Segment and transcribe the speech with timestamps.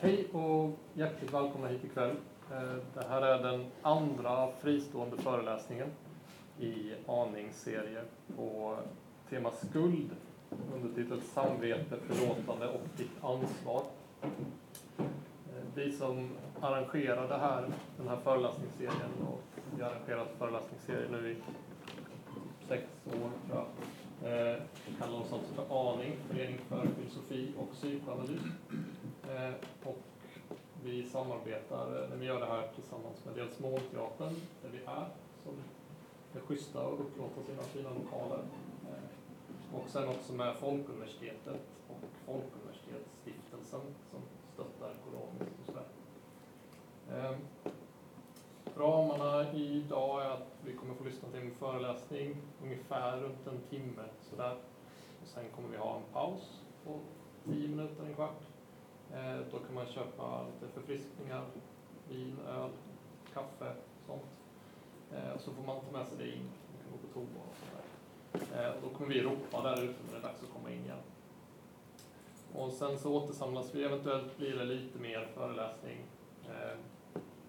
[0.00, 2.16] Hej och hjärtligt välkomna hit ikväll.
[2.50, 5.88] Eh, det här är den andra fristående föreläsningen
[6.60, 8.02] i Aningsserie
[8.36, 8.76] på
[9.30, 10.10] tema skuld
[10.74, 13.82] undertitlat Samvete, förlåtande och ditt ansvar.
[14.22, 16.30] Eh, vi som
[16.60, 19.42] arrangerar det här, den här föreläsningsserien och
[19.76, 21.36] vi har arrangerat föreläsningsserien nu i
[22.68, 23.66] sex år tror jag.
[24.22, 24.62] Eh,
[24.98, 28.42] kallar oss som för ANING, Förening för filosofi och psykoanalys.
[29.28, 29.54] Eh,
[29.84, 29.98] och
[30.84, 35.06] vi samarbetar eh, när vi gör det här tillsammans med dels Månteatern, där vi är,
[35.44, 35.54] som
[36.34, 38.42] är schyssta och upplåter sina fina lokaler.
[38.88, 44.20] Eh, och sen också med Folkuniversitetet och Folkuniversitetsstiftelsen som
[44.54, 45.86] stöttar ekonomiskt och sådär.
[47.12, 47.34] Ehm,
[48.76, 54.02] ramarna idag är att vi kommer få lyssna till en föreläsning ungefär runt en timme
[54.30, 54.56] sådär.
[55.22, 57.00] Och sen kommer vi ha en paus på
[57.44, 58.42] tio minuter, en kvart.
[59.14, 61.44] Eh, då kan man köpa lite förfriskningar,
[62.08, 62.70] vin, öl,
[63.34, 63.74] kaffe,
[64.06, 64.22] sånt.
[65.12, 67.42] Eh, och så får man ta med sig det in, man kan gå på toa
[67.48, 68.64] och sådär.
[68.64, 70.84] Eh, och då kommer vi ropa där ute när det är dags att komma in
[70.84, 70.98] igen.
[72.54, 76.04] Och sen så återsamlas vi, eventuellt blir det lite mer föreläsning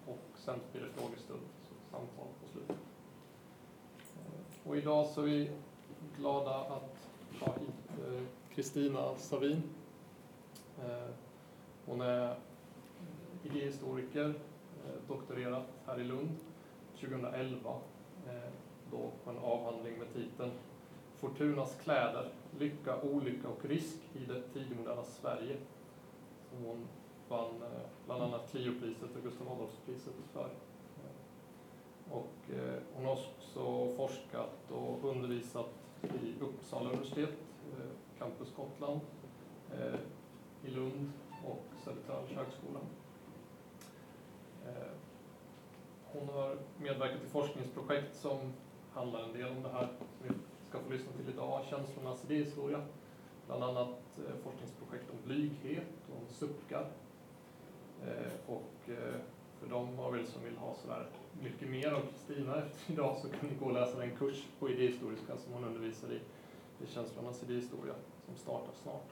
[0.06, 2.76] och sen blir det frågestund, så samtal på slutet.
[4.64, 5.50] Och idag så är vi
[6.16, 7.08] glada att
[7.40, 8.00] ha hit
[8.54, 9.62] Kristina Savin.
[11.90, 12.36] Hon är
[13.42, 14.34] idéhistoriker,
[14.84, 16.36] eh, doktorerat här i Lund
[17.00, 17.70] 2011,
[18.26, 18.52] eh,
[18.90, 20.50] då på en avhandling med titeln
[21.16, 25.56] Fortunas kläder, lycka, olycka och risk i det tidigmoderna Sverige.
[26.50, 26.88] Som hon
[27.28, 30.50] vann eh, bland annat Cliopriset och Gustav Adolfspriset för.
[32.10, 32.50] Och
[32.94, 35.70] hon har också forskat och undervisat
[36.02, 37.34] i Uppsala universitet,
[38.18, 39.00] Campus Gotland,
[40.64, 41.12] i Lund
[41.44, 42.80] och Södertörns högskola.
[44.66, 44.92] Eh,
[46.04, 48.52] hon har medverkat i forskningsprojekt som
[48.92, 50.34] handlar en del om det här som vi
[50.68, 52.80] ska få lyssna till idag, känslornas idéhistoria.
[53.46, 56.86] Bland annat eh, forskningsprojekt om blyghet och om suckar.
[58.06, 58.90] Eh, och
[59.60, 61.06] för de av er som vill ha sådär
[61.42, 64.70] mycket mer av Kristina efter idag så kan ni gå och läsa den kurs på
[64.70, 66.20] idéhistoriska som hon undervisar i,
[66.84, 67.94] i känslornas idéhistoria
[68.26, 69.08] som startar snart.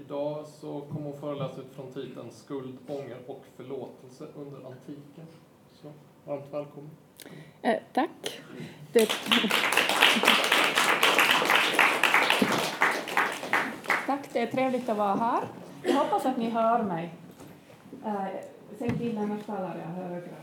[0.00, 5.26] Idag så kommer hon föreläsa utifrån titeln Skuld, ånger och förlåtelse under antiken.
[5.72, 5.92] Så
[6.24, 6.90] varmt välkommen.
[7.62, 8.40] Eh, tack.
[8.92, 9.06] Det...
[14.06, 15.44] Tack, det är trevligt att vara här.
[15.82, 17.14] Jag hoppas att ni hör mig.
[18.04, 18.24] Eh,
[18.78, 20.36] säg till annars talar jag högre.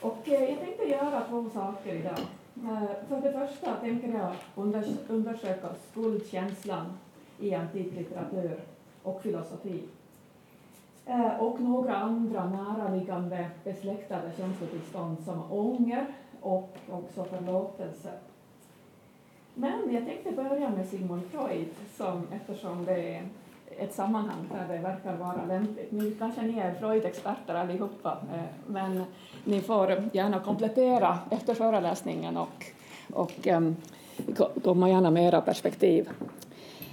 [0.00, 2.18] Och eh, jag tänkte göra två saker idag.
[2.56, 4.32] Eh, för det första tänker jag
[5.08, 6.98] undersöka skuldkänslan
[7.40, 8.60] i antik litteratur
[9.02, 9.82] och filosofi.
[11.06, 16.06] Eh, och några andra näraliggande besläktade känslotillstånd som ånger
[16.40, 18.10] och också förlåtelse.
[19.54, 23.22] Men jag tänkte börja med Sigmund Freud som, eftersom det är
[23.78, 25.92] ett sammanhang där det verkar vara lämpligt.
[25.92, 29.04] Nu kanske ni är Freud-experter allihopa, eh, men
[29.44, 32.66] ni får gärna komplettera efter föreläsningen och,
[33.12, 33.76] och ehm,
[34.64, 36.08] komma gärna med era perspektiv.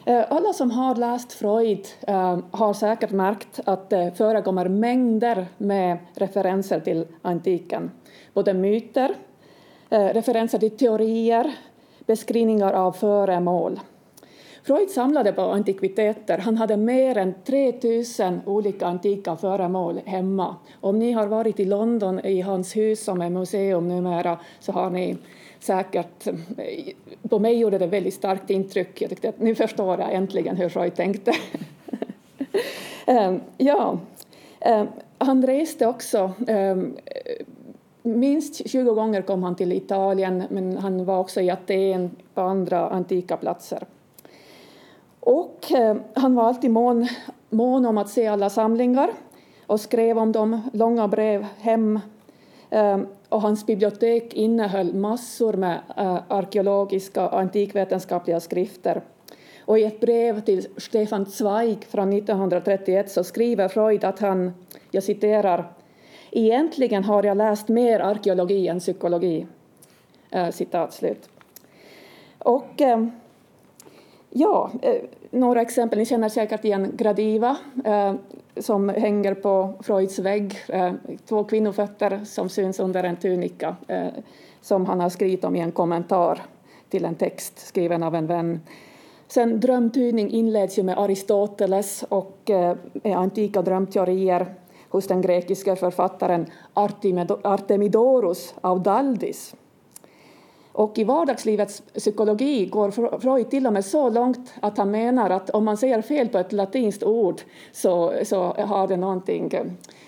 [0.06, 5.98] Eh, alla som har läst Freud eh, har säkert märkt att det förekommer mängder med
[6.16, 7.92] referenser till antiken.
[8.34, 9.16] Både myter,
[9.90, 11.56] eh, referenser till teorier,
[12.06, 13.80] beskrivningar av föremål.
[14.64, 16.38] Freud samlade på antikviteter.
[16.38, 20.56] Han hade mer än 3000 olika antika föremål hemma.
[20.82, 24.90] Om ni har varit i London i hans hus som är museum numera så har
[24.90, 25.18] ni
[25.64, 26.28] säkert...
[26.28, 26.34] Eh,
[27.30, 29.02] på mig gjorde det väldigt starkt intryck.
[29.02, 31.32] Jag tyckte att nu förstår jag äntligen hur Freud tänkte.
[33.06, 34.00] Ehm, ja,
[34.60, 36.98] ehm, han reste också ehm,
[38.04, 42.90] Minst 20 gånger kom han till Italien, men han var också i Aten på andra
[42.90, 43.84] antika platser.
[45.20, 47.08] Och eh, han var alltid mån,
[47.50, 49.09] mån om att se alla samlingar
[49.68, 52.00] och skrev om dem långa brev hem.
[52.72, 59.02] Ehm, och hans bibliotek innehöll massor med eh, arkeologiska och antikvetenskapliga skrifter.
[59.66, 64.53] Och I ett brev till Stefan Zweig från 1931 så skriver Freud att han,
[64.91, 65.73] jag citerar,
[66.32, 69.47] Egentligen har jag läst mer arkeologi än psykologi.
[70.29, 71.29] Eh, citat slut.
[72.38, 73.06] Och eh,
[74.34, 75.02] Ja, eh,
[75.32, 76.00] några exempel.
[76.00, 78.14] Ni känner säkert igen Gradiva eh,
[78.58, 80.56] som hänger på Freuds vägg.
[80.68, 80.94] Eh,
[81.26, 84.08] två kvinnofötter som syns under en tunika eh,
[84.62, 86.42] som han har skrivit om i en kommentar
[86.90, 88.59] till en text skriven av en vän.
[89.28, 94.56] Sen drömtydning inleds ju med Aristoteles och eh, med antika drömteorier
[94.90, 96.46] hos den grekiska författaren
[97.44, 99.56] Artemidorus av Daldis.
[100.73, 105.50] Och i vardagslivets psykologi går Freud till och med så långt att han menar att
[105.50, 107.41] om man säger fel på ett latinskt ord
[107.72, 109.50] så, så har det någonting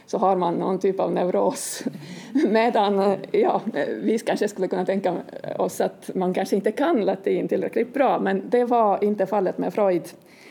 [0.05, 1.83] så har man någon typ av neuros.
[2.49, 3.61] Medan ja,
[4.01, 5.15] vi kanske skulle kunna tänka
[5.57, 9.73] oss att man kanske inte kan latin tillräckligt bra, men det var inte fallet med
[9.73, 10.03] Freud.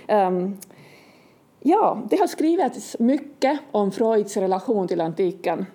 [0.09, 0.59] Um,
[1.61, 5.67] ja, det har skrivits mycket om Freuds relation till antiken.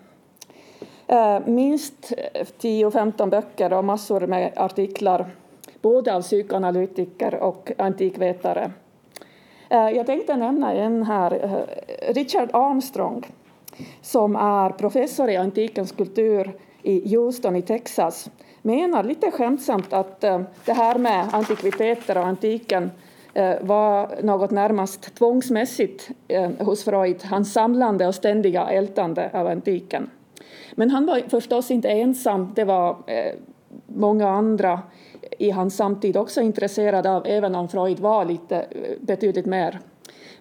[1.10, 2.14] Eh, minst
[2.60, 5.26] 10-15 böcker och massor med artiklar,
[5.82, 8.72] både av psykoanalytiker och antikvetare.
[9.70, 13.26] Eh, jag tänkte nämna en här, eh, Richard Armstrong
[14.02, 16.52] som är professor i antikens kultur
[16.82, 18.30] i Houston i Texas,
[18.62, 20.22] menar lite skämtsamt att
[20.66, 22.92] det här med antikviteter och antiken
[23.62, 26.10] var något närmast tvångsmässigt
[26.60, 30.10] hos Freud, hans samlande och ständiga ältande av antiken.
[30.80, 33.34] Men han var förstås inte ensam, det var eh,
[33.88, 34.82] många andra
[35.40, 39.80] i hans samtid också intresserade av, även om Freud var lite eh, betydligt mer,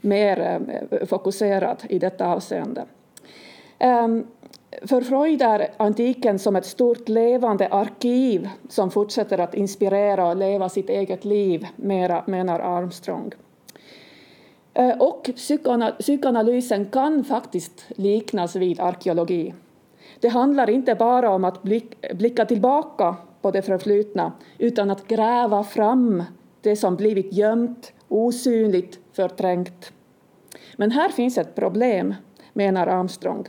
[0.00, 0.60] mer
[0.90, 2.84] eh, fokuserad i detta avseende.
[3.80, 4.26] Um,
[4.82, 10.68] för Freud är antiken som ett stort levande arkiv som fortsätter att inspirera och leva
[10.68, 13.32] sitt eget liv, mera, menar Armstrong.
[14.98, 15.30] Och
[15.98, 19.54] psykoanalysen kan faktiskt liknas vid arkeologi.
[20.20, 21.62] Det handlar inte bara om att
[22.12, 26.22] blicka tillbaka på det förflutna utan att gräva fram
[26.60, 29.92] det som blivit gömt, osynligt, förträngt.
[30.76, 32.14] Men här finns ett problem,
[32.52, 33.46] menar Armstrong.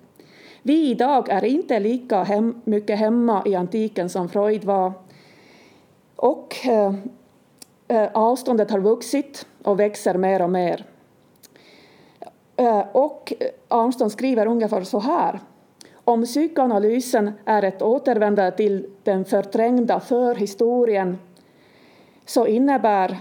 [0.61, 4.93] Vi idag är inte lika hem, mycket hemma i antiken som Freud var.
[6.15, 6.93] Och eh,
[7.87, 10.85] eh, avståndet har vuxit och växer mer och mer.
[12.55, 13.33] Eh, och
[13.67, 15.39] Armstrong skriver ungefär så här.
[16.07, 21.17] Om psykoanalysen är ett återvändande till den förträngda förhistorien
[22.25, 23.17] så innebär,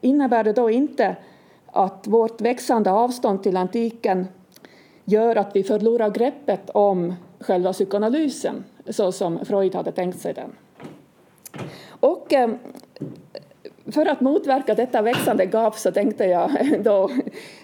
[0.00, 1.16] innebär det då inte
[1.66, 4.26] att vårt växande avstånd till antiken
[5.04, 10.52] gör att vi förlorar greppet om själva psykoanalysen så som Freud hade tänkt sig den.
[11.88, 12.50] Och eh,
[13.92, 16.50] för att motverka detta växande gap så tänkte jag
[16.84, 17.10] då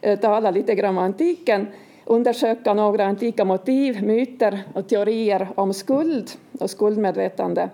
[0.00, 1.66] eh, tala lite grann om antiken,
[2.06, 6.30] undersöka några antika motiv, myter och teorier om skuld
[6.60, 7.68] och skuldmedvetande.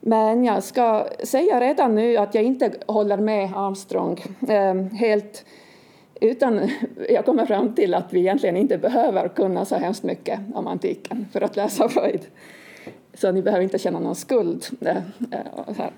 [0.00, 5.44] Men jag ska säga redan nu att jag inte håller med Armstrong ehm, helt
[6.20, 6.70] utan
[7.08, 11.26] jag kommer fram till att vi egentligen inte behöver kunna så hemskt mycket om antiken
[11.32, 12.20] för att läsa Freud.
[13.14, 14.66] Så ni behöver inte känna någon skuld.
[14.80, 14.96] Ehm,
[15.32, 15.88] eh,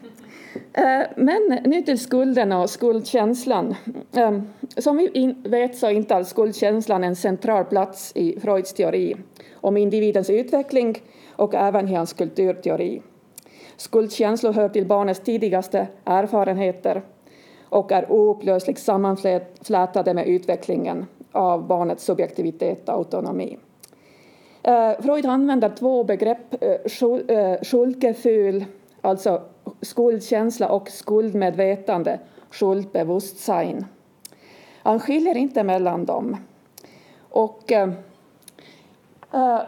[0.72, 3.74] Eh, men nu till skulden och skuldkänslan.
[4.16, 4.42] Ehm,
[4.76, 9.16] som vi vet så intar skuldkänslan en central plats i Freuds teori
[9.54, 11.02] om individens utveckling
[11.36, 13.02] och även i hans kulturteori.
[13.76, 17.02] Skuldkänslor hör till barnets tidigaste erfarenheter
[17.64, 23.58] och är oupplösligt sammanflätade med utvecklingen av barnets subjektivitet och autonomi.
[24.62, 26.76] Eh, Freud använder två begrepp, uh,
[29.00, 29.42] alltså
[29.82, 32.20] skuldkänsla och skuldmedvetande,
[32.50, 33.84] schuldbewusstsein.
[34.82, 36.36] Han skiljer inte mellan dem.
[37.30, 37.90] Och eh,
[39.32, 39.60] eh,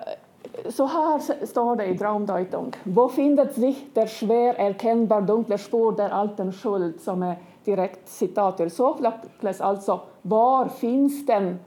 [0.69, 2.73] så här står det i Traumdeutung.
[2.83, 8.61] Wo findet sich der schwer erkennbar dunkle Spur der alten Schuld, som är direkt citat
[8.61, 11.59] ur Sofokles, alltså var finns den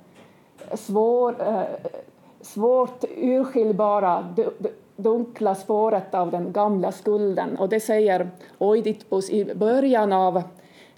[0.73, 1.63] svår, eh,
[2.41, 4.35] svårt urskiljbara
[4.97, 7.57] dunkla spåret av den gamla skulden.
[7.57, 10.43] Och det säger Oidipus i början av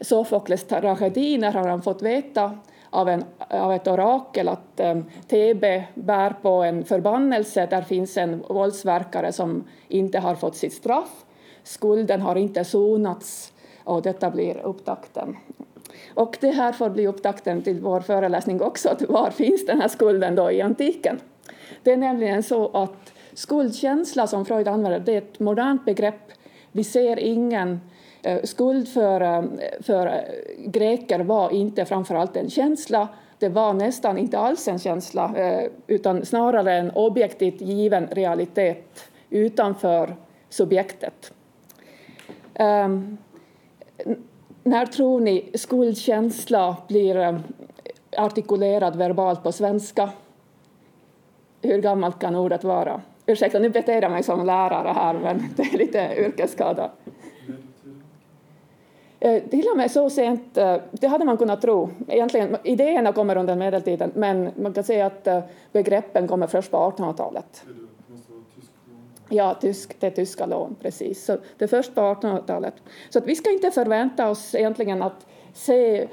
[0.01, 2.57] Sofokles tragedi när har han fått veta
[2.89, 7.67] av, en, av ett orakel att eh, um, Thebe bär på en förbannelse.
[7.69, 11.25] Där finns en våldsverkare som inte har fått sitt straff.
[11.63, 13.53] Skulden har inte sonats
[13.83, 15.37] och detta blir upptakten.
[16.13, 19.87] Och det här får bli upptakten till vår föreläsning också, att var finns den här
[19.87, 21.19] skulden då i antiken?
[21.83, 26.31] Det är nämligen så att skuldkänsla som Freud använder, det är ett modernt begrepp.
[26.71, 27.79] Vi ser ingen
[28.23, 29.47] eh, skuld eh, för,
[29.83, 30.13] för eh,
[30.65, 33.07] greker var inte framförallt en känsla,
[33.39, 35.33] det var nästan inte alls en känsla,
[35.87, 40.15] utan snarare en objektivt given realitet utanför
[40.49, 41.33] subjektet.
[42.59, 43.17] Um,
[44.63, 47.41] när tror ni skuldkänsla blir
[48.17, 50.09] artikulerad verbalt på svenska?
[51.61, 53.01] Hur gammalt kan ordet vara?
[53.29, 56.91] Ursäkta, nu beter jag mig som lärare här, men det är lite yrkesskada.
[59.19, 61.89] Eh, till och med så sent, eh, det hade man kunnat tro.
[62.07, 65.39] Egentligen, idéerna kommer under medeltiden, men man kan säga att eh,
[65.71, 67.63] begreppen kommer först på 1800-talet.
[69.29, 71.25] Ja, tysk, det är tyska lån, precis.
[71.25, 72.73] Så det är först på 1800-talet.
[73.09, 76.07] Så att vi ska inte förvänta oss egentligen att se,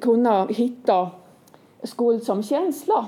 [0.00, 1.10] kunna hitta
[1.82, 3.06] skuld som känsla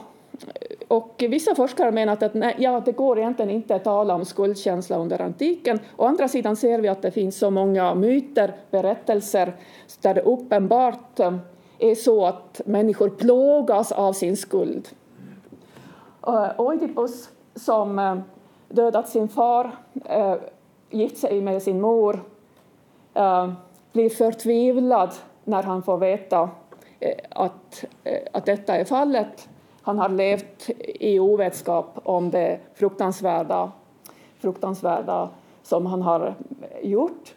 [0.89, 4.99] och vissa forskare menar att nej, ja, det går egentligen inte att tala om skuldkänsla
[4.99, 5.81] under antiken.
[5.97, 9.57] Å andra sidan ser vi att det finns så många myter, berättelser,
[10.01, 11.37] där det uppenbart eh,
[11.79, 14.89] är så att människor plågas av sin skuld.
[16.27, 18.19] Eh, Oidipus, som eh,
[18.69, 19.77] dödat sin far,
[20.91, 22.23] gift sig med sin mor,
[23.93, 25.11] blir förtvivlad
[25.45, 26.51] när han får veta
[27.31, 27.85] att,
[28.33, 29.49] att detta är fallet
[29.89, 33.73] han har levt i ovetskap om det fruktansvärda,
[34.39, 35.31] fruktansvärda
[35.63, 36.35] som han har
[36.83, 37.35] gjort.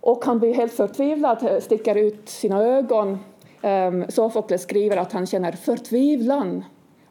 [0.00, 3.18] Och han blir helt förtvivlad, sticker ut sina ögon.
[3.62, 6.64] Ehm, Sofokles skriver att han känner förtvivlan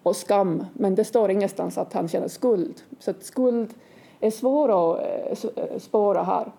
[0.03, 2.81] och skam, men det står ingenstans att han känner skuld.
[2.99, 3.73] Så skuld
[4.19, 4.99] är svår att
[5.43, 6.51] eh, spåra här.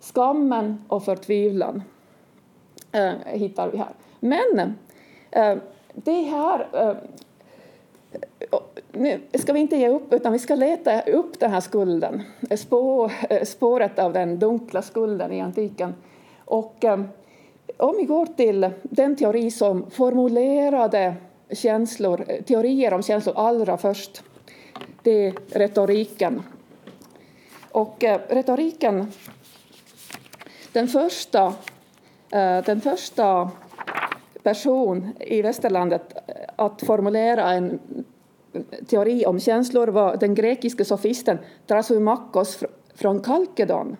[0.00, 1.82] Skammen och förtvivlan
[2.92, 3.94] eh, hittar vi här.
[4.20, 4.74] Men
[5.30, 5.56] eh,
[5.94, 6.68] det här
[8.92, 12.22] nu ska vi inte ge upp, utan vi ska leta upp den här skulden,
[12.56, 15.94] spår, eh, spåret av den dunkla skulden i antiken.
[16.44, 17.00] Och eh,
[17.76, 21.14] om vi går till den teori som formulerade
[21.50, 24.22] känslor, eh, teorier om känslor allra först,
[25.02, 26.42] det är retoriken.
[27.70, 29.12] Och retoriken,
[30.72, 31.54] den första,
[32.64, 33.50] den första
[34.42, 36.14] person i västerlandet
[36.56, 37.80] att formulera en
[38.86, 42.58] teori om känslor var den grekiske sofisten Trasumakos
[42.94, 43.96] från Kalkedon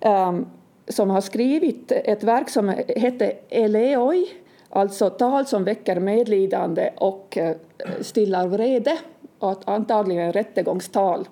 [0.00, 0.46] ehm,
[0.88, 4.26] som har skrivit ett verk som hette Eleoi,
[4.70, 7.56] alltså tal som väcker medlidande och eh,
[8.00, 8.98] stillar vrede,
[9.38, 11.28] och antagligen rättegångstal.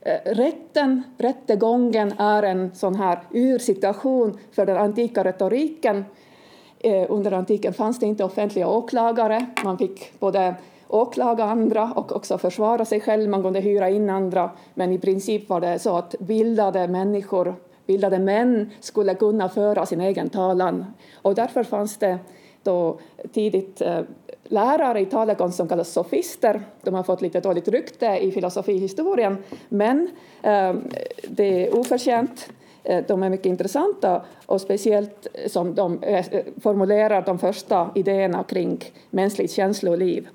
[0.00, 6.04] Eh, rätten, rättegången är en sån här ursituation för den antika retoriken.
[6.78, 10.54] Eh, under antiken fanns det inte offentliga åklagare, man fick både
[10.88, 13.30] åklaga andra och också försvara sig själv.
[13.30, 17.54] Man kunde hyra in andra, men i princip var det så att bildade människor,
[17.86, 20.84] bildade män skulle kunna föra sin egen talan.
[21.22, 22.18] Och därför fanns det
[22.62, 22.98] då
[23.32, 24.00] tidigt eh,
[24.44, 26.60] lärare i talekonst som kallas sofister.
[26.82, 29.36] De har fått lite dåligt rykte i filosofihistorien,
[29.68, 30.08] men
[30.42, 30.74] eh,
[31.28, 32.48] det är oförtjänt.
[32.84, 36.26] Eh, de är mycket intressanta och speciellt som de eh,
[36.62, 40.28] formulerar de första idéerna kring mänskligt känsloliv.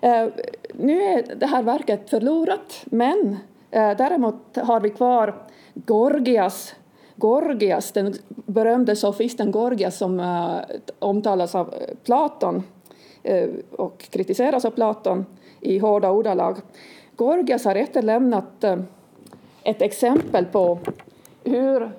[0.00, 0.26] Eh,
[0.74, 3.36] nu är det här verket förlorat, men
[3.70, 5.34] eh, däremot har vi kvar
[5.74, 6.74] Gorgias,
[7.16, 12.62] Gorgias den berömde sofisten Gorgias som eh, omtalas av eh, Platon
[13.22, 15.26] eh, och kritiseras av Platon
[15.60, 16.56] i hårda ordalag.
[17.16, 18.76] Gorgias har efterlämnat eh,
[19.62, 20.78] ett exempel på
[21.44, 21.90] hur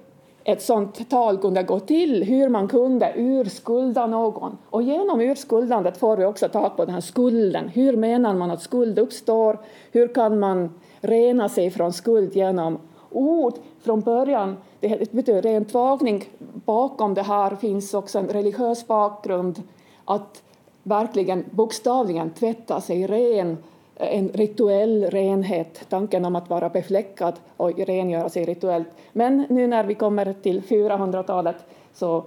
[0.44, 4.58] ett sånt tal kunde gå till, hur man kunde urskulda någon.
[4.70, 7.68] Och genom urskuldandet får vi också tag på den här skulden.
[7.68, 9.60] Hur menar man att skuld uppstår?
[9.92, 10.70] Hur kan man
[11.02, 12.78] rena sig från skuld genom
[13.12, 13.54] ord?
[13.82, 16.24] Från början, det betyder ren tvagning.
[16.66, 19.64] Bakom det här finns också en religiös bakgrund.
[20.06, 20.44] Att
[20.84, 23.58] verkligen bokstavligen tvätta sig ren
[24.02, 28.88] en rituell renhet, tanken om att vara befläckad och rengöra sig rituellt.
[29.14, 31.56] Men nu när vi kommer till 400-talet
[31.94, 32.24] så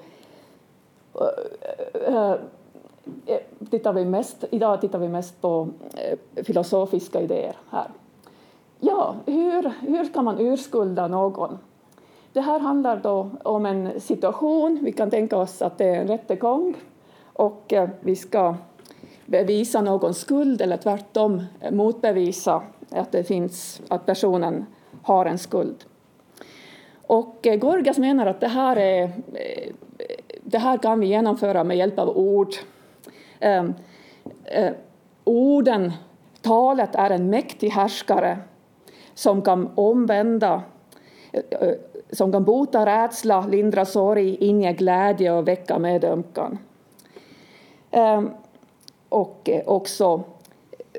[1.14, 2.32] eh, eh,
[3.26, 3.40] eh,
[3.70, 5.68] tittar vi mest, idag tittar vi mest på
[6.34, 7.86] filosofiska idéer här.
[8.80, 11.58] Ja, hur, hur kan man urskulda någon?
[12.32, 16.08] Det här handlar då om en situation, vi kan tänka oss att det är en
[16.08, 16.74] rättegång
[17.32, 18.54] och vi ska
[19.26, 24.66] bevisa någon skuld eller tvärtom motbevisa att, det finns, att personen
[25.02, 25.84] har en skuld.
[27.06, 29.02] Och eh, Gorgas menar att det här, är,
[29.32, 29.72] eh,
[30.42, 32.54] det här kan vi genomföra med hjälp av ord.
[33.40, 33.74] Ehm,
[34.44, 34.72] eh,
[35.24, 35.92] orden,
[36.42, 38.38] talet är en mäktig härskare
[39.14, 40.62] som kan omvända,
[41.32, 41.70] eh,
[42.10, 46.58] som kan bota rädsla, lindra sorg, inge glädje och väcka medömkan
[47.90, 48.30] ehm,
[49.08, 50.22] och eh, också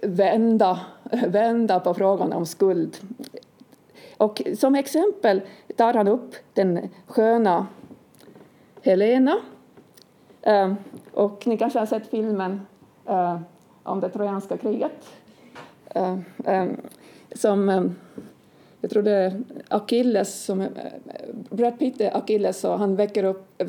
[0.01, 0.79] vända,
[1.27, 2.97] vända på frågan om skuld.
[4.17, 5.41] Och som exempel
[5.75, 7.67] tar han upp den sköna
[8.81, 9.37] Helena.
[10.41, 10.73] Eh,
[11.13, 12.61] och ni kanske har sett filmen
[13.05, 13.39] eh,
[13.83, 15.05] om det trojanska kriget.
[17.35, 17.69] Som
[18.81, 20.67] jag tror det är Achilles som
[21.49, 23.61] Brad Pitt är Achilles och han väcker upp,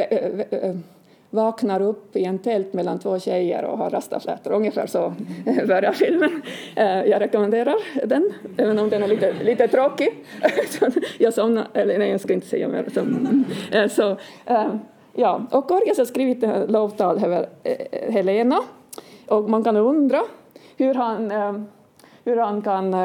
[1.36, 4.52] vaknar upp i en tält mellan två tjejer och har rastaflätor.
[4.52, 5.14] Ungefär så
[5.44, 6.42] börjar filmen.
[6.76, 7.74] Eh, jag rekommenderar
[8.06, 10.24] den, även om den är lite, lite tråkig.
[11.18, 12.88] jag somnade, eller nej, jag ska inte säga mer.
[13.88, 14.16] Så, eh,
[14.46, 14.74] eh,
[15.12, 15.42] ja.
[15.50, 17.48] Och Gorgias har skrivit ett lovtal över
[18.10, 18.60] Helena
[19.26, 20.22] och man kan undra
[20.76, 21.32] hur han
[22.24, 22.96] hur han kan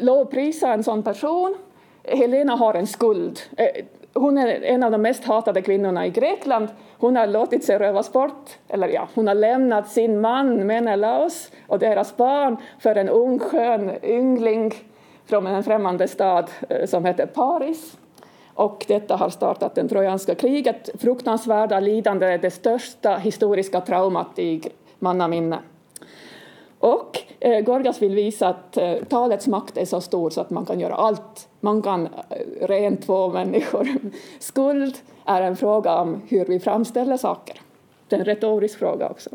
[0.00, 1.54] lovprisa en sån person.
[2.04, 3.40] Helena har en skuld.
[4.16, 6.68] Hon är en av de mest hatade kvinnorna i Grekland.
[6.98, 11.78] Hon har låtit sig rövas bort, eller ja, hon har lämnat sin man Menelaos och
[11.78, 14.74] deras barn för en ung skön yngling
[15.26, 17.98] från en främmande stad eh, som heter Paris.
[18.54, 24.62] Och detta har startat det trojanska kriget, fruktansvärda lidande, det största historiska traumat i
[24.98, 25.58] mannaminne.
[26.86, 30.66] Och eh, Gorgas vill visa att eh, talets makt är så stor så att man
[30.66, 31.48] kan göra allt.
[31.60, 33.88] Man kan eh, rent två människor.
[34.38, 37.60] Skuld är en fråga om hur vi framställer saker.
[38.08, 39.30] Det är en retorisk fråga också.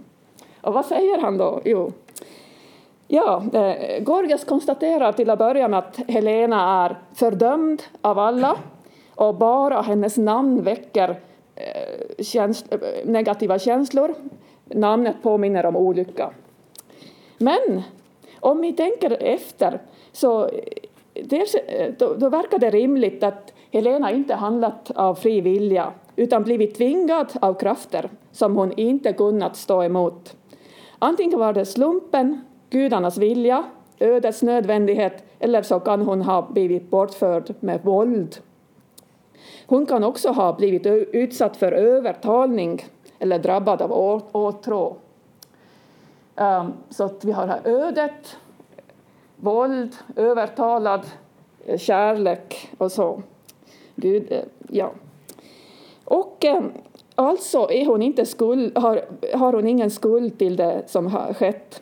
[0.62, 1.62] Och vad säger han då?
[1.66, 1.92] Jo,
[3.08, 8.58] ja, eh, Gorgas konstaterar till att börja med att Helena är fördömd av alla
[9.16, 11.20] och bara hennes namn väcker
[11.56, 14.14] eh, käns eh, negativa känslor.
[14.66, 16.32] Namnet påminner om olycka.
[17.42, 17.82] Men
[18.40, 19.80] om vi tänker efter
[20.12, 20.52] så eh,
[21.14, 26.44] dels, eh, då, då verkar det rimligt att Helena inte handlat av fri vilja utan
[26.44, 30.36] blivit tvingad av krafter som hon inte kunnat stå emot.
[31.00, 33.64] Antingen var det slumpen, gudarnas vilja,
[34.00, 38.38] ödets nödvändighet eller så kan hon ha blivit bortförd med våld.
[39.66, 42.86] Hon kan också ha blivit utsatt för övertalning
[43.20, 43.92] eller drabbad av
[44.32, 44.96] åtrå.
[46.36, 48.38] Um, så att vi har här ödet,
[49.36, 51.06] våld, övertalad
[51.66, 53.22] eh, kärlek och så.
[53.96, 54.92] Gud, eh, ja.
[56.06, 56.72] Och ehm,
[57.16, 61.82] alltså är hon inte skuld, har, har hon ingen skuld till det som har skett.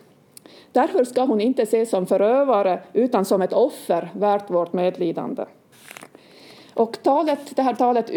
[0.72, 5.45] Därför ska hon inte ses som förövare utan som ett offer värt vårt medlidande.
[6.73, 8.10] Och talet, det här talet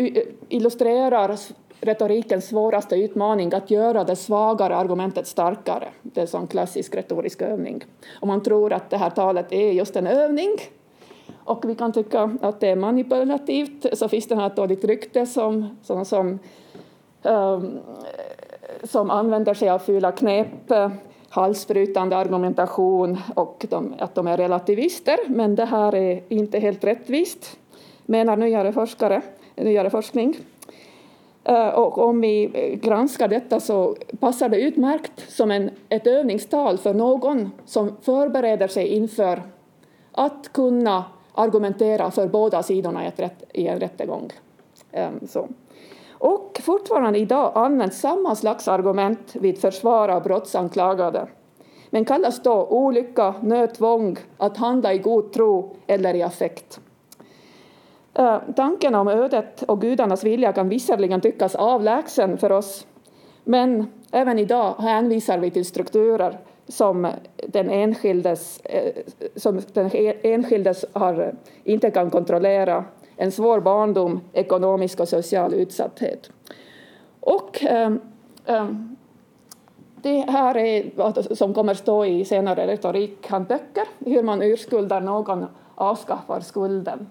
[0.49, 1.37] illustrerar
[1.83, 5.89] retorikens svåraste utmaning att göra det svagare argumentet starkare.
[6.03, 7.85] Det är en sån klassisk retorisk övning.
[8.21, 10.51] Om man tror att det här talet är just en övning
[11.45, 15.27] och vi kan tycka att det är manipulativt så finns det här ett dåligt rykte
[15.27, 16.39] som, som, som,
[17.23, 17.79] um,
[18.83, 20.73] som använder sig av fula knep
[21.29, 27.59] halsbrytande argumentation och de, att de är relativister, men det här är inte helt rättvist,
[28.07, 29.23] menar nyare forskare,
[29.57, 30.37] nyare forskning.
[31.45, 32.51] Eh, och om vi
[32.83, 38.87] granskar detta så passar det utmärkt som en, ett övningstal för någon som förbereder sig
[38.87, 39.43] inför
[40.13, 44.33] att kunna argumentera för båda sidorna i, ett rätt, i en rättegång.
[44.93, 45.49] Ehm, så.
[46.11, 51.27] Och fortfarande idag används samma slags argument vid försvar av brottsanklagade
[51.91, 56.81] men kallas då olycka, nödtvång, att handla i god tro eller i affekt.
[58.57, 62.87] Tanken om ödet och gudarnas vilja kan visserligen tyckas avlägsen för oss,
[63.45, 67.09] men även idag hänvisar vi till strukturer som
[67.49, 68.93] den enskildes, eh,
[69.37, 72.85] som den e, enskildes har, inte kan kontrollera,
[73.17, 76.31] en svår barndom, ekonomisk och social utsatthet.
[77.21, 78.01] Och ähm,
[78.47, 78.97] ähm,
[80.03, 86.41] det här är vad som kommer stå i senare retorikhandböcker, hur man urskuldar någon avskaffar
[86.41, 87.07] skulden.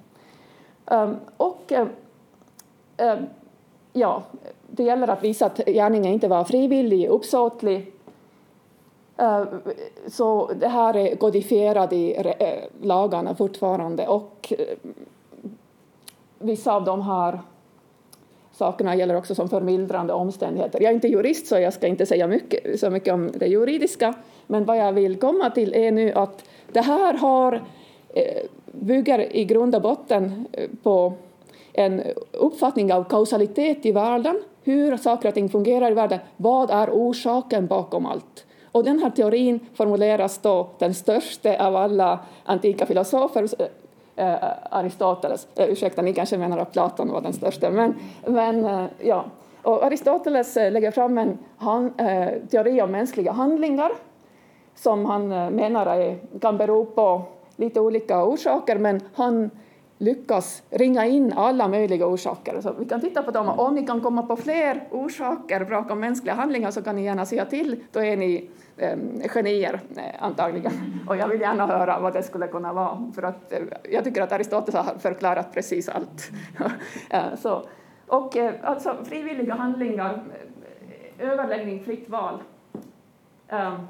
[0.92, 1.72] Um, och
[2.98, 3.26] um,
[3.94, 4.24] ja,
[4.68, 7.92] det gäller att visa att gärningen inte var frivillig, uppsåtlig.
[10.08, 14.54] Så det här är kodifierat i eh, lagarna fortfarande och
[16.40, 17.40] vissa av de här
[18.52, 20.82] sakerna gäller också som förmildrande omständigheter.
[20.82, 24.14] Jag är inte jurist så jag ska inte säga mycket, så mycket om det juridiska,
[24.48, 27.62] men vad jag vill komma till är nu att det här har
[28.14, 31.14] Eh, bygger i grund och botten eh, på
[31.74, 36.90] en uppfattning av kausalitet i världen, hur saker och ting fungerar i världen, vad är
[36.90, 38.46] orsaken bakom allt?
[38.72, 43.48] Och den här teorin formuleras då den största av alla antika filosofer,
[44.16, 44.36] äh,
[44.70, 45.48] Aristoteles.
[45.56, 47.96] Äh, ursäkta, ni kanske menar att Platon var den största, men,
[48.26, 49.26] men äh, ja.
[49.62, 51.94] Och Aristoteles lägger fram en han,
[52.52, 53.92] teori om mänskliga handlingar
[54.76, 57.22] som han menar är, kan bero på
[57.62, 59.50] lite olika orsaker, men han
[59.98, 62.62] lyckas ringa in alla möjliga orsaker.
[62.62, 63.50] Så vi kan titta på dem.
[63.50, 67.46] Om ni kan komma på fler orsaker bakom mänskliga handlingar så kan ni gärna säga
[67.46, 67.84] till.
[67.92, 68.98] Då är ni eh,
[69.28, 70.72] genier eh, antagligen.
[71.08, 73.12] Och jag vill gärna höra vad det skulle kunna vara.
[73.16, 73.60] För att, eh,
[73.92, 76.32] jag tycker att Aristoteles har förklarat precis allt.
[77.10, 77.64] Eh, så,
[78.08, 80.24] och eh, alltså frivilliga handlingar,
[81.18, 82.40] eh, överläggning, fritt val.
[83.48, 83.88] Ehm,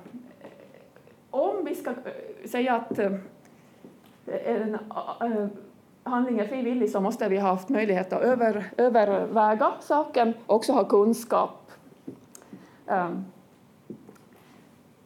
[1.30, 1.96] om vi ska eh,
[2.46, 3.00] säga att
[4.46, 4.74] en
[5.22, 5.48] eh,
[6.04, 10.74] handling är frivillig så måste vi ha haft möjlighet att över, överväga saken och också
[10.74, 11.72] ha kunskap.
[12.86, 13.26] Um,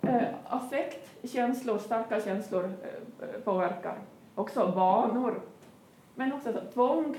[0.04, 2.72] uh, affekt, känslor, starka känslor uh,
[3.44, 3.98] påverkar.
[4.36, 5.42] Också vanor.
[6.16, 7.16] Men också tvång,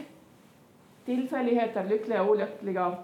[1.04, 2.96] tillfälligheter, lyckliga och olyckliga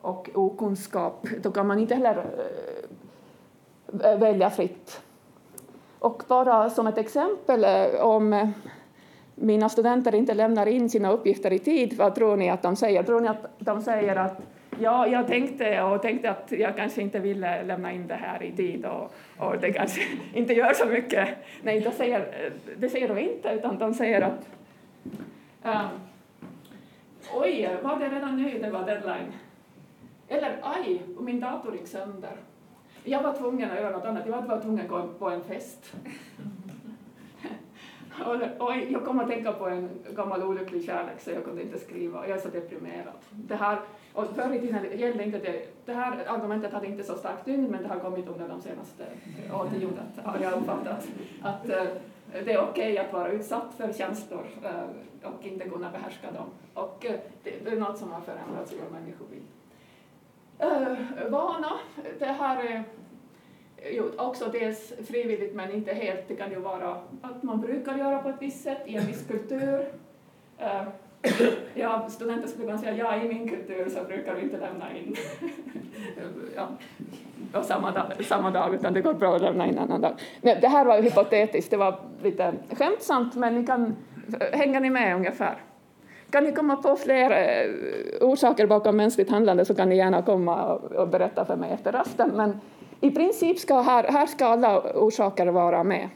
[0.00, 1.26] och okunskap.
[1.42, 2.26] Då kan man inte heller
[3.92, 5.05] uh, välja fritt.
[5.98, 8.52] Och bara som ett exempel eh, om
[9.34, 13.02] mina studenter inte lämnar in sina uppgifter i tid, vad tror ni att de säger?
[13.02, 14.40] Tror ni att de säger att
[14.80, 18.52] ja, jag tänkte och tänkte att jag kanske inte ville lämna in det här i
[18.52, 20.00] tid och, och det kanske
[20.34, 21.28] inte gör så mycket.
[21.62, 24.48] Nej, de säger, eh, det säger de inte, utan de säger att
[25.62, 26.00] um,
[27.34, 29.32] oj, var det redan nu det var deadline?
[30.28, 32.36] Eller aj, min dator gick sönder.
[33.08, 35.92] Jag var tvungen att göra något annat, jag var tvungen att gå på en fest.
[38.24, 41.78] Och, och jag kom att tänka på en gammal olycklig kärlek så jag kunde inte
[41.78, 42.28] skriva.
[42.28, 43.14] Jag är så deprimerad.
[43.30, 43.78] Det här,
[44.12, 47.70] och förr i tiden gällde inte det, det här argumentet hade inte så stark tyngd
[47.70, 49.04] men det har kommit under de senaste
[49.52, 51.06] årtiondet har jag uppfattat
[51.42, 51.74] att uh,
[52.44, 56.46] det är okej okay att vara utsatt för känslor uh, och inte kunna behärska dem.
[56.74, 59.46] Och uh, det, det, är något som har förändrats i vår människobild.
[60.58, 61.72] Eh, vana,
[62.18, 62.84] det här är
[63.90, 66.28] jo, också dels frivilligt men inte helt.
[66.28, 69.26] Det kan ju vara att man brukar göra på ett visst sätt i en viss
[69.26, 69.86] kultur.
[70.60, 70.88] Uh,
[71.74, 75.16] ja, studenter skulle kunna säga ja, i min kultur så brukar vi inte lämna in
[76.56, 76.68] ja,
[77.52, 80.12] och samma, dag, samma dag, utan det går bra att lämna in en annan dag.
[80.40, 83.96] Nej, det här var ju hypotetiskt, det var lite skämtsamt, men ni kan,
[84.40, 85.56] eh, hänger ni med ungefär?
[86.30, 90.74] Kan ni komma på fler eh, orsaker bakom mänskligt handlande så kan ni gärna komma
[90.74, 92.30] och berätta för mig efter rasten.
[92.34, 92.60] Men
[93.00, 96.08] i princip ska här, här ska alla orsaker vara med.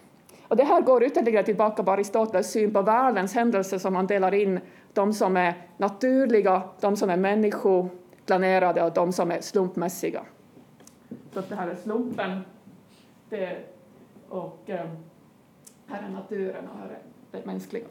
[0.49, 4.35] Och det här går ytterligare tillbaka på Aristoteles syn på världens händelser som man delar
[4.35, 4.61] in
[4.93, 10.23] de som är naturliga, de som är människoplanerade och de som är slumpmässiga.
[11.35, 12.41] Så det här är slumpen
[13.29, 13.57] det,
[14.29, 14.87] och eh,
[15.87, 16.99] här är naturen och här är
[17.31, 17.85] det mänskliga.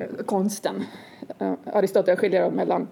[0.00, 0.84] Eh, konsten.
[1.38, 2.88] Eh, Aristoteles skiljer mellan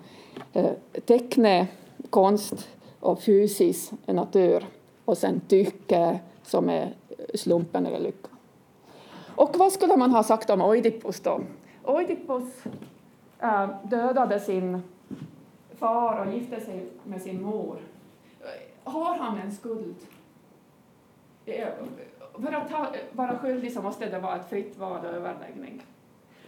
[0.53, 0.71] eh,
[1.05, 1.66] teckne,
[2.11, 2.68] konst
[3.01, 4.66] och fysisk natur
[5.05, 6.94] och sen tycke som är
[7.35, 8.29] slumpen eller lycka.
[9.37, 11.40] Och vad skulle man ha sagt om Oidipus då?
[11.85, 12.64] Oidipus
[13.38, 14.83] eh, dödade sin
[15.79, 17.77] far och gifte sig med sin mor.
[18.85, 19.97] Har han en skuld?
[21.47, 21.68] Eh,
[22.33, 22.71] för att
[23.12, 25.83] vara skyldig så måste det vara ett fritt val och överläggning.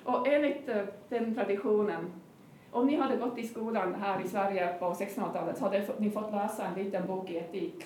[0.04, 2.12] Och enligt eh, den traditionen,
[2.70, 6.32] om ni hade gått i skolan här i Sverige på 1600-talet så hade ni fått
[6.32, 7.84] läsa en liten bok i etik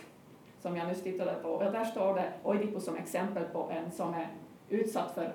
[0.60, 1.48] som jag nyss tittade på.
[1.48, 4.28] Och där står det Oidipus som exempel på en som är
[4.68, 5.32] utsatt för,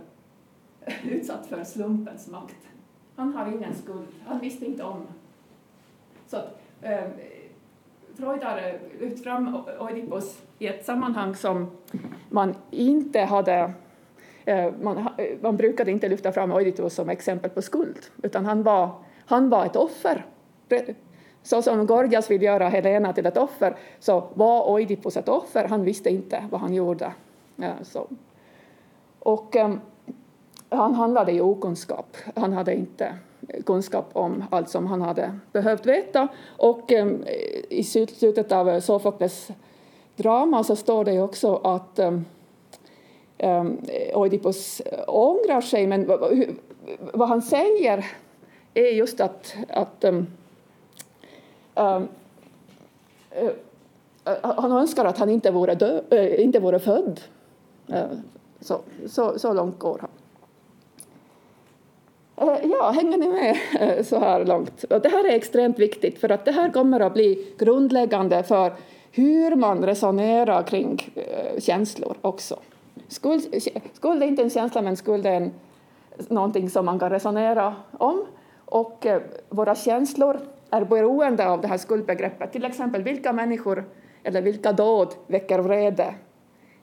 [1.03, 2.67] utsatt för slumpens makt.
[3.15, 5.01] Han har ingen skuld, han visste inte om.
[6.27, 7.09] Så att, eh,
[8.15, 11.71] Freud har eh, lyft fram Oidipus i ett sammanhang som
[12.29, 13.73] man inte hade
[14.49, 18.63] Eh, man, eh, man brukade inte lyfta fram Oidipus som exempel på skuld, utan han
[18.63, 18.89] var,
[19.25, 20.25] han var ett offer
[21.43, 25.67] så som Gorgias vill göra Helena till ett offer, så var Oidipus ett offer.
[25.67, 27.13] Han visste inte vad han gjorde.
[27.81, 28.07] Så.
[29.19, 29.79] Och ehm,
[30.69, 32.17] han handlade i okunskap.
[32.35, 33.13] Han hade inte
[33.47, 36.27] eh, kunskap om allt som han hade behövt veta.
[36.57, 37.23] Och ehm,
[37.69, 39.51] i slutet av Sofokles
[40.15, 42.25] drama så står det också att ehm,
[43.39, 43.77] Ehm,
[44.13, 46.07] Oidipus ångrar sig, men
[47.13, 48.05] vad han säger
[48.73, 50.27] är just att, att um,
[51.79, 53.51] Uh, uh,
[54.41, 57.21] han önskar att han inte vore, dö, uh, inte vore född.
[57.87, 58.23] Ehm,
[58.59, 60.09] så, så, så långt går han.
[62.49, 64.85] Eh, ja, hänger ni med eh, så här långt?
[64.89, 68.73] Det här är extremt viktigt för att det här kommer att bli grundläggande för
[69.11, 71.13] hur man resonerar kring
[71.57, 72.59] känslor också.
[73.07, 75.51] Skuld, skuld är inte en känsla, men skuld är en,
[76.27, 78.25] någonting som man kan resonera om.
[78.65, 82.51] Och eh, våra känslor är beroende av det här skuldbegreppet.
[82.51, 83.85] Till exempel vilka människor
[84.23, 86.15] eller vilka dåd väcker vrede?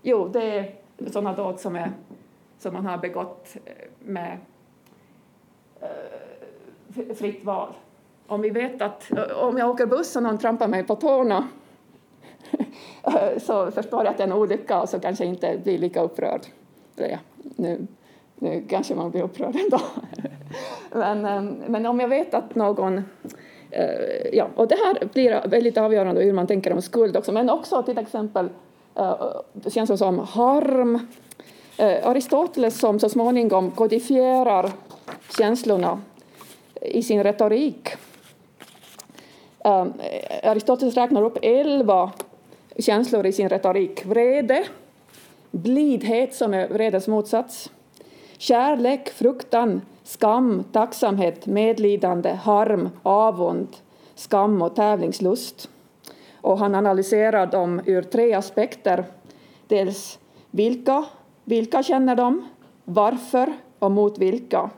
[0.02, 0.74] Jo, det är
[1.10, 1.92] sådana dåd som, är,
[2.58, 4.38] som man har begått eh, med
[5.80, 7.68] eh, fritt val.
[8.26, 11.48] Om vi vet att eh, om jag åker buss och någon trampar mig på tårna
[13.38, 16.02] så förstår jag att det är en olycka och så kanske jag inte blir lika
[16.02, 16.40] upprörd.
[16.96, 17.86] Ja, nu,
[18.34, 19.80] nu kanske man blir upprörd ändå.
[20.90, 23.02] men, ehm, men om jag vet att någon
[23.70, 27.50] eh, ja, och det här blir väldigt avgörande hur man tänker om skuld också, men
[27.50, 28.48] också till exempel
[28.94, 29.14] eh,
[29.66, 31.06] känslor som harm.
[31.78, 34.70] Eh, Aristoteles som så småningom kodifierar
[35.38, 36.00] känslorna
[36.80, 37.88] i sin retorik.
[39.64, 39.92] Ehm,
[40.42, 42.12] Aristoteles räknar upp elva
[42.78, 44.06] känslor i sin retorik.
[44.06, 44.64] Vrede,
[45.50, 47.70] blidhet som är vredes motsats,
[48.38, 53.68] kärlek, fruktan, skam, tacksamhet, medlidande, harm, avund,
[54.14, 55.70] skam och tävlingslust.
[56.40, 59.04] Och han analyserar dem ur tre aspekter.
[59.68, 60.18] Dels
[60.50, 61.04] vilka,
[61.44, 62.48] vilka känner de,
[62.84, 64.70] varför och mot vilka.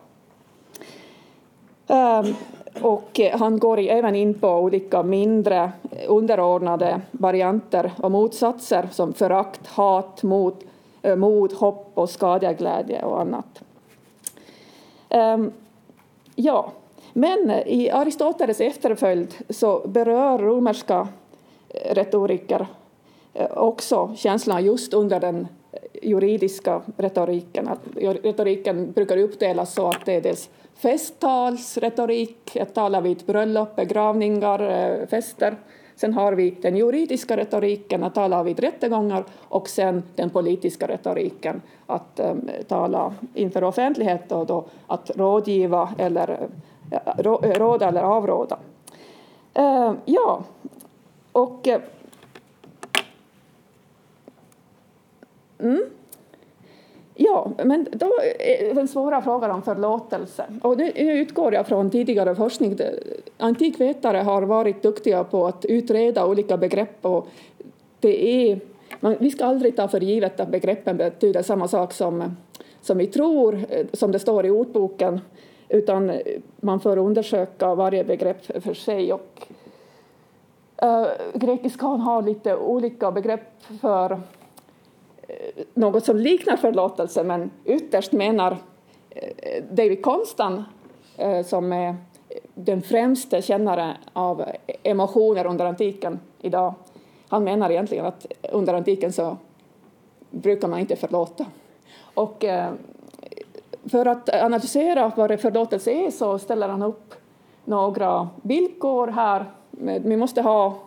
[1.86, 2.34] Um,
[2.82, 9.12] och eh, han går även in på olika mindre eh, underordnade varianter och motsatser som
[9.12, 10.54] förakt, hat, mod,
[11.02, 13.62] eh, mod, hopp och skadeglädje och annat.
[15.08, 15.52] Ehm,
[16.34, 16.72] ja,
[17.12, 21.08] men i Aristoteles efterföljd så berör romerska
[21.90, 22.66] retoriker
[23.50, 25.48] också känslorna just under den
[26.02, 27.68] juridiska retoriken.
[28.22, 35.06] Retoriken brukar uppdelas så att det är dels festtalsretorik, ett tala vid bröllop, begravningar, eh,
[35.06, 35.56] fester,
[35.98, 41.62] Sen har vi den juridiska retoriken, att tala vid rättegångar, och sen den politiska retoriken,
[41.86, 46.48] att um, tala inför offentlighet och då att rådgiva eller
[46.90, 47.22] eh,
[47.58, 48.58] råda eller avråda.
[49.58, 50.42] Uh, ja,
[51.32, 51.68] och...
[55.60, 55.82] mm.
[57.20, 60.44] Ja, men då är den svåra frågan om förlåtelse.
[60.62, 62.78] Och nu utgår jag från tidigare forskning.
[63.38, 67.28] Antikvetare har varit duktiga på att utreda olika begrepp och
[68.00, 68.60] det är,
[69.00, 72.36] man, vi ska aldrig ta för givet att begreppen betyder samma sak som,
[72.80, 75.20] som vi tror, eh, som det står i ordboken,
[75.68, 76.18] utan eh,
[76.56, 79.12] man får undersöka varje begrepp för sig.
[79.12, 79.46] Och,
[80.76, 84.20] äh, grekiskan har lite olika begrepp för
[85.28, 88.56] Eh, något som liknar förlåtelse, men ytterst menar
[89.10, 90.64] eh, David Konstan
[91.16, 91.96] eh, som är
[92.54, 94.44] den främste kännaren av
[94.82, 96.74] emotioner under antiken idag,
[97.28, 99.36] han menar egentligen att under antiken så
[100.30, 101.46] brukar man inte förlåta.
[102.14, 102.44] Och
[103.90, 107.14] för att analysera vad förlåtelse är så ställer han upp
[107.64, 109.44] några villkor här.
[110.04, 110.78] Vi måste ha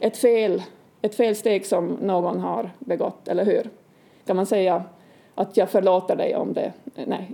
[0.00, 0.62] ett fel,
[1.02, 3.70] ett felsteg som någon har begått, eller hur?
[4.26, 4.84] Kan man säga
[5.34, 6.72] att jag förlåter dig om det,
[7.06, 7.30] nej,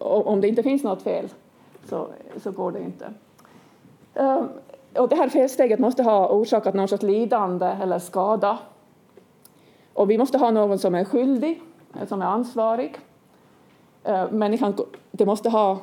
[0.00, 1.28] om det inte finns något fel
[1.88, 3.12] så, så går det inte.
[4.14, 4.48] Ehm,
[4.96, 8.58] och det här felsteget måste ha orsakat någon sorts lidande eller skada.
[9.92, 11.60] Och vi måste ha någon som är skyldig,
[12.08, 12.96] som är ansvarig.
[14.04, 14.74] Ehm, människan,
[15.10, 15.78] det måste ha,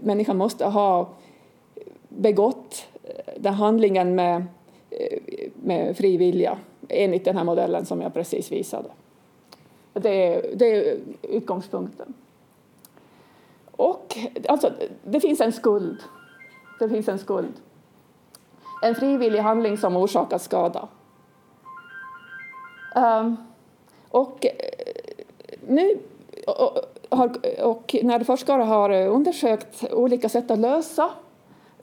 [0.00, 1.08] människan måste ha
[2.08, 2.86] begått
[3.36, 4.44] den handlingen med,
[5.54, 6.58] med fri vilja
[6.88, 8.88] enligt den här modellen som jag precis visade.
[9.92, 12.14] Det är, det är utgångspunkten.
[13.70, 14.72] Och alltså,
[15.04, 16.02] det finns en skuld.
[16.78, 17.52] Det finns en skuld.
[18.82, 20.88] En frivillig handling som orsakar skada.
[22.96, 23.36] Um,
[24.08, 24.52] och eh,
[25.68, 25.98] nu
[26.46, 26.78] och,
[27.62, 31.10] och när forskare har undersökt olika sätt att lösa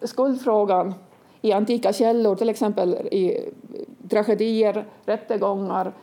[0.01, 0.93] skuldfrågan
[1.41, 3.49] i antika källor, till exempel i
[4.09, 5.93] tragedier, rättegångar,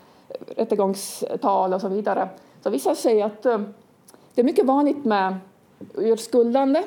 [0.56, 2.28] rättegångstal och så vidare,
[2.62, 3.60] så visar det sig att eh,
[4.34, 5.36] det är mycket vanligt med
[5.94, 6.78] urskuldande,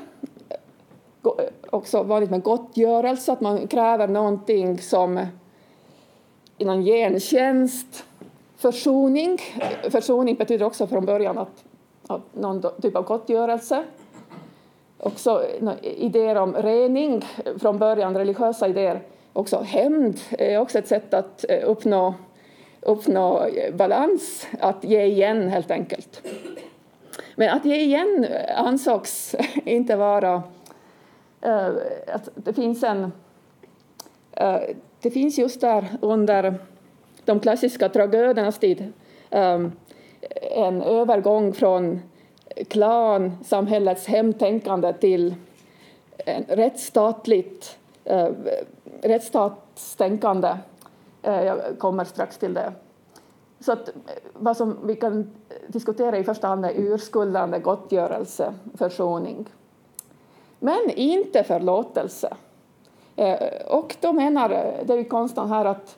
[1.24, 1.30] eh,
[1.70, 5.28] också vanligt med gottgörelse, att man kräver någonting som eh,
[6.58, 8.06] någon gentjänst,
[8.58, 9.38] försoning.
[9.90, 11.64] Försoning betyder också från början att,
[12.08, 13.84] att någon typ av gottgörelse.
[14.98, 15.44] Också
[15.82, 17.26] idéer om rening,
[17.60, 19.02] från början religiösa idéer.
[19.34, 22.14] Också hämnd är också ett sätt att uppnå
[22.82, 26.22] uppnå balans, att ge igen helt enkelt.
[27.36, 30.44] Men att ge igen ansågs inte vara...
[31.42, 31.68] Eh,
[32.08, 33.12] att det finns en...
[34.32, 34.60] Eh,
[35.02, 36.56] det finns just där under
[37.26, 38.94] de klassiska tragödernas tid
[39.30, 39.72] ehm,
[40.56, 42.02] en övergång från
[42.68, 45.36] klan, samhällets hemtänkande till
[46.18, 48.30] en rättsstatligt, eh,
[49.02, 50.58] rättsstatstänkande
[51.22, 52.74] Eh, jag kommer strax till det.
[53.60, 53.94] Så att, eh,
[54.34, 55.32] vad som vi kan
[55.68, 59.46] diskutera i första hand är urskuldande, gottgörelse, försoning.
[60.60, 62.34] men inte förlåtelse.
[63.16, 64.50] Eh, och då menar
[64.86, 65.98] det är ju Konstant här att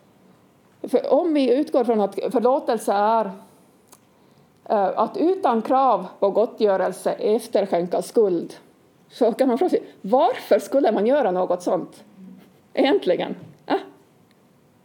[1.10, 3.32] om vi utgår från att förlåtelse är
[4.96, 8.54] att utan krav på gottgörelse efterskänka skuld,
[9.10, 12.04] så kan man fråga sig varför skulle man göra något sånt
[12.74, 13.36] egentligen?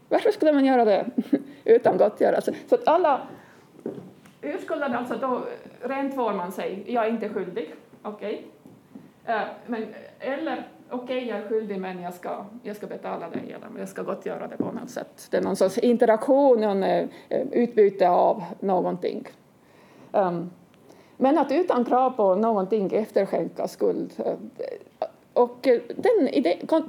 [0.08, 1.06] Varför skulle man göra det
[1.64, 2.54] utan gottgörelse?
[2.66, 3.20] Så att alla
[4.42, 5.44] urskuldade, alltså då
[5.80, 8.46] rentvår man sig, jag är inte skyldig, okej.
[9.24, 9.36] Okay.
[9.66, 9.86] men,
[10.20, 13.88] eller okej, okay, jag är skyldig men jag ska, jag ska betala det genom, jag
[13.88, 15.28] ska gottgöra det på något sätt.
[15.30, 19.28] Det är någon sorts interaktion, någon, eh, eh, utbyte av någonting.
[20.12, 20.50] Um,
[21.16, 24.12] men att utan krav på någonting efterskänka skuld.
[25.32, 26.42] Och den,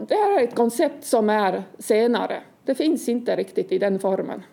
[0.07, 2.41] det här är ett koncept som är senare.
[2.67, 4.43] Det finns inte riktigt i den formen.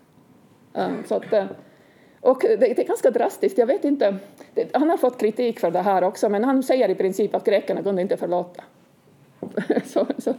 [0.74, 1.46] Ehm, så att, eh,
[2.20, 3.58] och det, är ganska drastiskt.
[3.58, 4.16] Jag vet inte.
[4.72, 7.82] Han har fått kritik för det här också, men han säger i princip att grekerna
[7.82, 8.64] kunde inte förlåta.
[9.84, 10.34] så, så.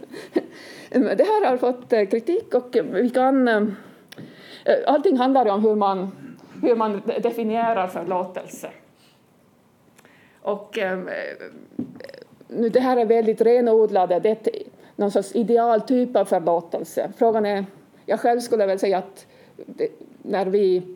[0.89, 3.47] Det här har fått eh, kritik och vi kan...
[3.47, 3.63] Eh,
[4.85, 6.11] allting handlar om hur man,
[6.61, 8.69] hur man definierar förlåtelse.
[10.41, 11.09] Och ehm,
[12.47, 14.63] nu det här är väldigt renodlade, det är
[14.95, 17.11] någon sorts idealtyp av förlåtelse.
[17.17, 17.65] Frågan är,
[18.05, 19.25] jag själv skulle väl säga att
[19.65, 19.87] det,
[20.21, 20.95] när vi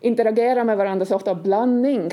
[0.00, 2.10] interagerar med varandra så ofta blandning.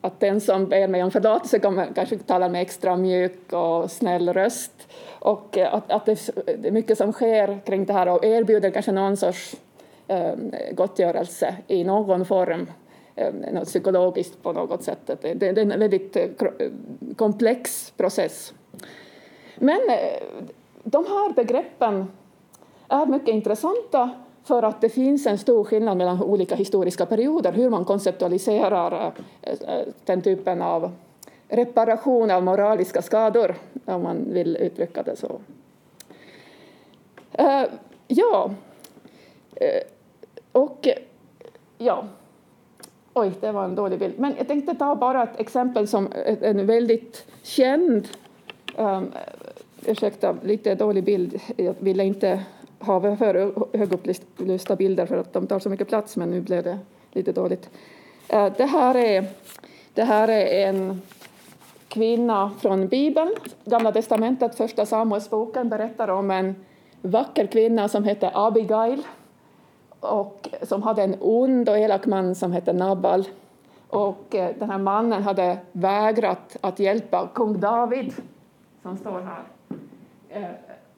[0.00, 4.32] Att den som ber mig om förlåtelse kommer, kanske talar med extra mjuk och snäll
[4.32, 4.72] röst.
[5.08, 8.70] Och eh, att, att det, det är mycket som sker kring det här och erbjuder
[8.70, 9.56] kanske någon sorts
[10.08, 10.34] eh,
[10.72, 12.66] gottgörelse i någon form
[13.16, 15.10] ehm, något psykologiskt på något sätt.
[15.20, 16.70] Det, det, är en väldigt eh, eh,
[17.16, 18.54] komplex process.
[19.56, 19.80] Men
[20.84, 22.12] de här begreppen
[22.88, 24.10] är mycket intressanta
[24.44, 29.12] för att det finns en stor skillnad mellan olika historiska perioder, hur man konceptualiserar
[29.42, 30.90] eh, eh, den typen av
[31.48, 35.40] reparation av moraliska skador, om man vill uttrycka det så.
[37.32, 37.64] Eh,
[38.06, 38.50] ja,
[40.52, 40.88] och
[41.78, 42.04] ja,
[43.14, 44.18] Oj, det var en dålig bild.
[44.18, 46.08] Men jag tänkte ta bara ett exempel som
[46.40, 48.08] en väldigt känd...
[49.86, 51.40] Ursäkta, lite dålig bild.
[51.56, 52.44] Jag ville inte
[52.80, 56.78] ha för högupplysta bilder för att de tar så mycket plats, men nu blev det
[57.12, 57.70] lite dåligt.
[58.28, 59.24] Eh, det, här är,
[59.94, 61.02] det här är en
[61.88, 63.34] kvinna från Bibeln.
[63.64, 66.54] Gamla testamentet, första Samuelsboken, berättar om en
[67.02, 69.02] vacker kvinna som hette Abigail
[70.00, 73.28] och som hade en ond och elak man som hette Nabal.
[73.88, 78.14] Och eh, den här mannen hade vägrat att hjälpa kung David,
[78.82, 79.57] som står här.
[80.28, 80.50] Eh, eh,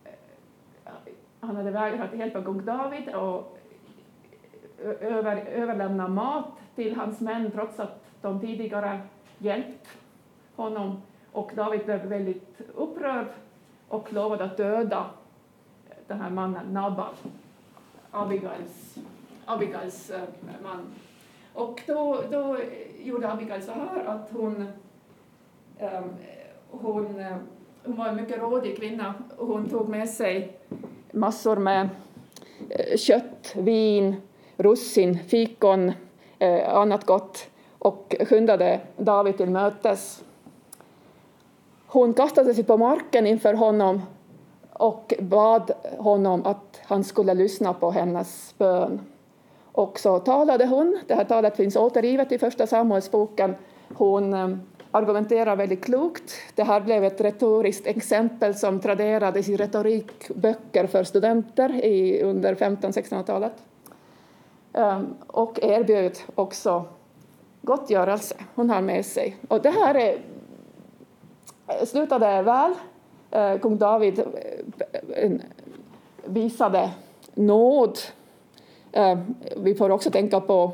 [0.04, 3.58] eh, han hade vägrat att hjälpa kung David och
[5.00, 9.00] över, överlämna mat till hans män trots att de tidigare
[9.38, 9.88] hjälpt
[10.56, 11.02] honom.
[11.32, 13.26] Och David blev väldigt upprörd
[13.88, 15.06] och lovade att döda
[16.06, 17.14] den här mannen Nabal.
[18.10, 18.98] Abigails,
[19.44, 20.12] Abigails
[20.62, 20.86] man.
[21.54, 22.58] Och då, då
[23.02, 24.68] gjorde Abigail så här att hon,
[26.70, 27.22] hon,
[27.84, 30.58] hon var en mycket rådig kvinna och hon tog med sig
[31.12, 31.88] massor med
[32.68, 34.16] eh, kött, vin,
[34.56, 35.92] russin, fikon,
[36.38, 37.46] eh, annat gott
[37.78, 40.24] och skyndade David till mötes.
[41.86, 44.02] Hon kastade sig på marken inför honom
[44.72, 49.00] och bad honom att han skulle lyssna på hennes bön.
[49.72, 53.54] Och så talade hon, det här talet finns återgivet i Första Samuelsboken.
[53.94, 54.48] Hon eh,
[54.90, 56.32] argumenterar väldigt klokt.
[56.54, 63.52] Det här blev ett retoriskt exempel som traderades i retorikböcker för studenter i, under 1500-1600-talet.
[64.72, 66.84] Um, ehm, och erbjöd också
[67.62, 69.36] gottgörelse hon har med sig.
[69.48, 70.18] Och det här är,
[71.86, 72.74] slutade väl.
[73.36, 75.32] Uh, kung David uh,
[76.24, 76.90] visade
[77.34, 77.98] nåd.
[78.92, 80.72] Ehm, vi får också tänka på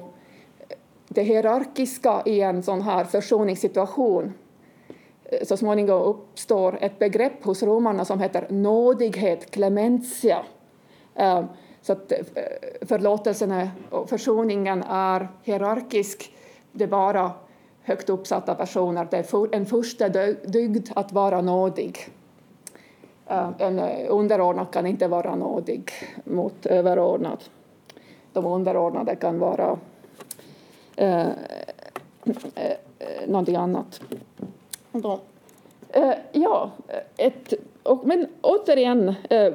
[1.09, 4.33] det hierarkiska i en sån här försoningssituation.
[5.25, 10.38] Eh, så småningom uppstår ett begrepp hos romarna som heter nådighet, clementia.
[11.14, 11.45] Eh,
[11.83, 12.19] så att eh,
[12.81, 16.33] förlåtelsen och försoningen är hierarkisk.
[16.73, 17.31] Det är bara
[17.83, 19.09] högt uppsatta personer.
[19.11, 20.09] Det är en första
[20.45, 21.99] dygd att vara nådig.
[23.59, 23.78] En
[24.09, 25.91] underordnad kan inte vara nådig
[26.24, 27.45] mot överordnad.
[28.33, 29.78] De underordnade kan vara
[30.97, 31.28] eh,
[32.55, 32.76] eh,
[33.26, 34.01] någonting annat.
[34.92, 35.20] Då,
[35.92, 36.70] eh, ja,
[37.16, 39.53] ett, och, men återigen, eh,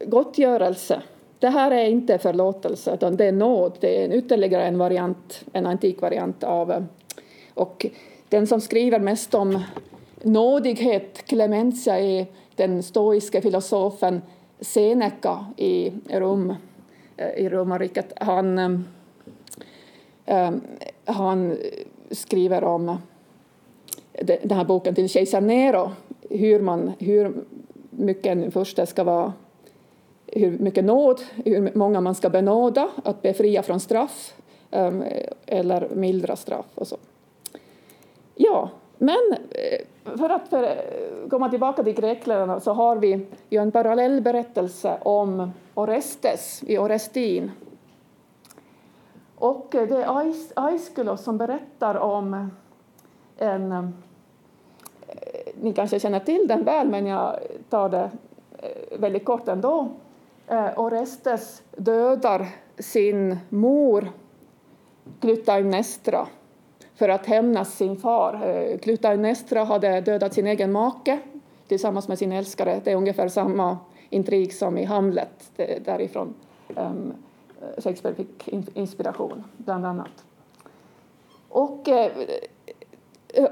[0.00, 1.02] gottgörelse.
[1.38, 3.76] Det här är inte förlåtelse, utan det är nåd.
[3.80, 6.86] Det är en ytterligare en variant, en antik variant av...
[7.54, 7.86] Och
[8.28, 9.62] den som skriver mest om
[10.22, 14.22] nådighet, clementia är den stoiska filosofen
[14.60, 16.54] Seneca i Rom,
[17.16, 18.12] eh, i romarriket.
[18.16, 18.80] Han, eh,
[20.26, 20.60] Ehm,
[21.04, 21.56] han
[22.10, 22.96] skriver om
[24.42, 25.90] den här boken till kejsar Nero,
[26.30, 27.34] hur, man, hur
[27.90, 29.32] mycket en första ska vara
[30.26, 34.34] hur mycket nåd, hur många man ska benåda, att befria från straff
[34.70, 35.04] ehm,
[35.46, 36.96] eller mildra straff och så.
[38.34, 40.68] Ja, men eh, för att eh,
[41.30, 47.50] komma tillbaka till grekländarna så har vi ju en parallell berättelse om Orestes i Orestin.
[49.36, 53.72] Och eh, det är Aiskulos som berättar om eh, en...
[53.72, 53.82] Eh,
[55.60, 57.38] ni kanske känner till den väl, men jag
[57.70, 58.10] tar det
[58.98, 59.88] väldigt kort ändå.
[60.76, 62.46] Orestes dödar
[62.78, 64.12] sin mor
[65.20, 66.26] Klytaimnestra
[66.94, 68.76] för att hämnas sin far.
[68.78, 71.18] Klytaimnestra hade dödat sin egen make
[71.68, 72.80] tillsammans med sin älskare.
[72.84, 73.78] Det är ungefär samma
[74.10, 75.50] intrig som i Hamlet,
[75.84, 76.34] därifrån
[76.76, 77.12] ehm,
[77.60, 80.24] Eh, Shakespeare fick inspiration, bland annat.
[81.48, 82.10] Och eh,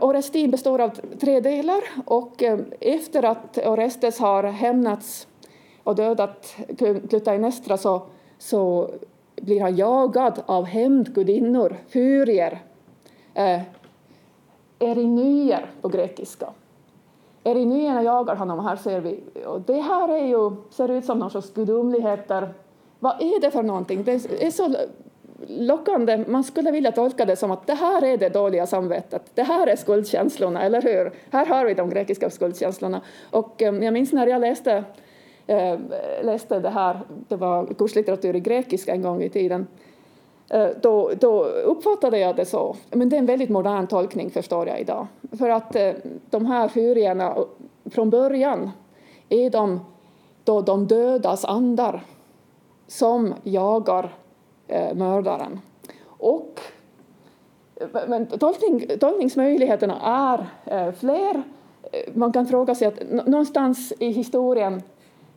[0.01, 0.91] Orestin består av
[1.21, 5.29] tre delar och eh, efter att Orestes har hämnats
[5.85, 6.57] och dödat
[7.09, 8.03] Klytaimnestra så,
[8.39, 8.91] så
[9.37, 12.63] blir han jagad av hämndgudinnor, furier,
[13.35, 13.61] eh,
[14.79, 16.49] erinyer på grekiska.
[17.45, 19.21] Erinyerna jagar honom, här ser vi.
[19.47, 22.55] Och det här är ju, ser ut som någon sorts gudomligheter.
[23.05, 24.05] Vad är det för någonting?
[24.05, 24.75] Det är så
[25.49, 26.25] lockande.
[26.29, 29.23] Man skulle vilja tolka det som att det här är det dåliga samvetet.
[29.35, 31.13] Det här är skuldkänslorna, eller hur?
[31.31, 33.01] Här har vi de grekiska skuldkänslorna.
[33.31, 34.85] Och eh, jag minns när jag läste
[35.47, 35.79] eh,
[36.23, 39.67] läste det här, det var kurslitteratur i grekiska en gång i tiden,
[40.51, 42.77] eh, då, då uppfattade jag det så.
[42.91, 45.07] Men det är en väldigt modern tolkning förstår jag idag.
[45.39, 45.77] För att
[46.31, 47.37] de här furierna
[47.91, 48.71] från början
[49.29, 49.81] är de
[50.45, 52.03] då de dödas andar
[52.95, 54.15] som jagar
[54.69, 55.61] eh, mördaren.
[56.07, 56.61] Och,
[57.77, 61.43] eh, men tolkning, tolkningsmöjligheterna är eh, fler.
[61.93, 64.83] Eh, man kan fråga sig att någonstans i historien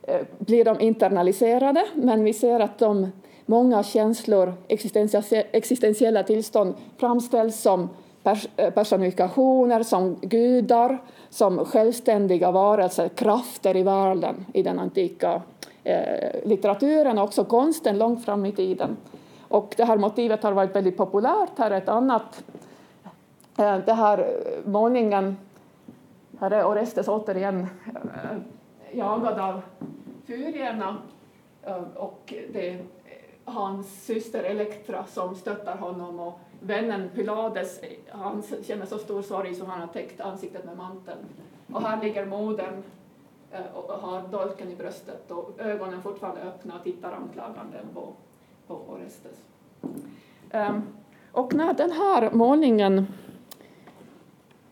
[0.07, 3.11] Eh, blir de internaliserade, men vi ser att de,
[3.45, 4.53] många känslor,
[5.51, 7.89] existentiella tillstånd framställs som
[8.23, 10.97] pers eh, personifikationer, som gudar,
[11.29, 15.41] som självständiga varelser, krafter i världen i den antika
[15.87, 18.97] Eh, litteraturen och också konsten långt fram i tiden.
[19.47, 21.57] Och det här motivet har varit väldigt populärt.
[21.57, 22.43] Här är ett annat.
[23.57, 25.37] Eh, det här eh, målningen,
[26.39, 28.37] här är Orestes återigen eh,
[28.91, 29.61] jagad av
[30.25, 30.97] furierna
[31.95, 32.79] och det är
[33.45, 37.79] hans syster Elektra som stöttar honom och vännen Pylades
[38.09, 41.19] han känner så stor sorg så han har täckt ansiktet med manteln.
[41.73, 42.83] Och här ligger modern
[43.57, 48.13] Eh, och har dolken i bröstet och ögonen fortfarande öppna och tittar anklagande på,
[48.67, 49.37] på Orestes.
[50.51, 50.81] Ehm,
[51.31, 53.07] och när den här målningen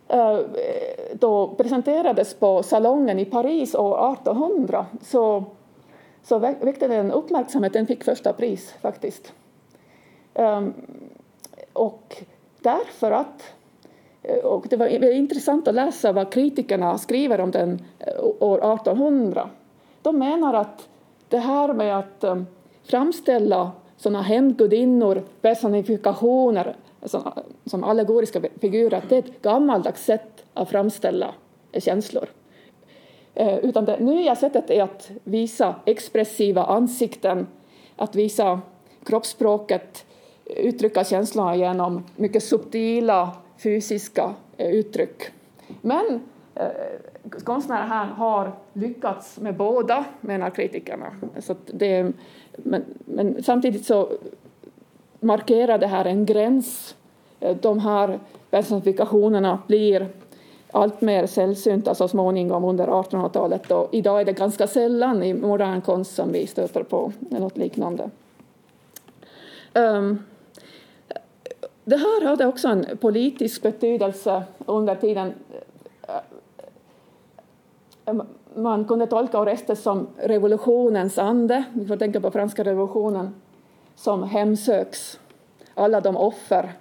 [0.07, 0.39] eh,
[1.13, 5.43] då presenterades på salongen i Paris år 1800 så,
[6.23, 7.73] så väckte den uppmärksamhet.
[7.73, 9.33] Den fick första pris faktiskt.
[10.33, 10.73] Ehm,
[11.73, 12.23] och
[12.59, 13.54] därför att
[14.27, 19.49] Eh, och det var intressant att läsa vad kritikerna skriver om den eh, år 1800.
[20.01, 20.87] De menar att
[21.29, 22.41] det här med att eh,
[22.83, 27.31] framställa sådana hämndgudinnor, personifikationer som,
[27.65, 31.33] som allegoriska figurer, det är ett gammaldags sätt att framställa
[31.77, 32.25] känslor.
[33.61, 37.47] Utan det nya sättet är att visa expressiva ansikten,
[37.95, 38.61] att visa
[39.03, 40.05] kroppsspråket,
[40.45, 45.23] uttrycka känslorna genom mycket subtila fysiska eh, uttryck.
[45.81, 46.21] Men
[46.55, 46.67] eh,
[47.43, 51.11] konstnärer här har lyckats med båda, menar kritikerna.
[51.39, 52.11] Så det,
[52.57, 54.09] men, men samtidigt så
[55.19, 56.95] markerar det här en gräns.
[57.39, 60.07] Eh, de här personifikationerna blir
[60.71, 65.81] allt mer sällsynta så småningom under 1800-talet och idag är det ganska sällan i modern
[65.81, 68.09] konst som vi stöter på något liknande.
[69.73, 70.23] Um,
[71.85, 75.33] det här hade också en politisk betydelse under tiden
[76.07, 76.15] eh,
[78.05, 78.21] eh,
[78.55, 81.63] man kunde tolka Orestes som revolutionens ande.
[81.73, 83.35] Vi får tänka på franska revolutionen
[83.95, 85.19] som hemsöks.
[85.73, 86.73] Alla de offer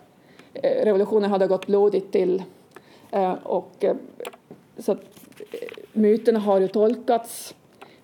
[0.54, 2.42] eh, revolutionen hade gått blodigt till
[3.42, 3.84] och,
[4.78, 4.96] så
[5.92, 7.54] myterna har ju tolkats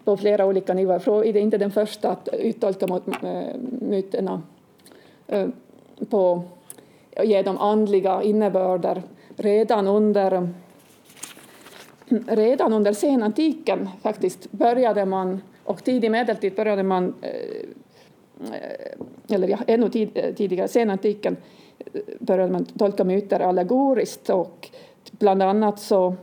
[0.04, 1.32] på flera olika nivåer.
[1.32, 3.00] Det är inte den första att uttolka
[3.80, 4.42] myterna
[6.10, 6.42] på
[7.18, 9.02] och ge dem andliga innebörder.
[9.36, 10.48] Redan under
[12.26, 19.88] redan under senantiken faktiskt började man, och tidig medeltid började man, eh, eller ja, ännu
[19.88, 21.36] tid, eh, tidigare, senantiken,
[21.78, 24.68] eh, började man tolka myter allegoriskt och
[25.10, 26.14] bland annat så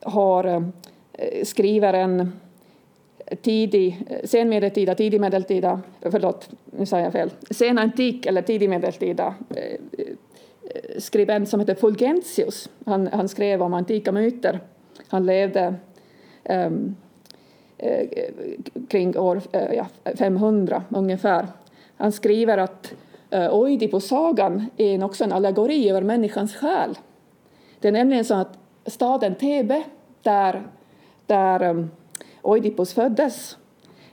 [0.00, 0.72] har
[1.44, 2.32] skrivaren
[3.42, 9.78] tidig, senmedeltida, tidig medeltida, förlåt, nu sa jag fel, senantik eller tidig medeltida eh,
[10.98, 12.68] skribent som heter Fulgentius.
[12.86, 14.60] Han, han skrev om antika myter.
[15.08, 15.74] Han levde
[16.48, 16.96] um,
[18.88, 19.86] kring år eh, ja,
[20.18, 21.46] 500 ungefär.
[21.96, 22.92] Han skriver att
[23.50, 26.98] Oidipus-sagan är också en allegori över människans själ.
[27.80, 29.82] Det är nämligen så att staden Thebe,
[30.22, 30.62] där,
[31.26, 31.90] där ehm,
[32.42, 33.56] Oidipus föddes,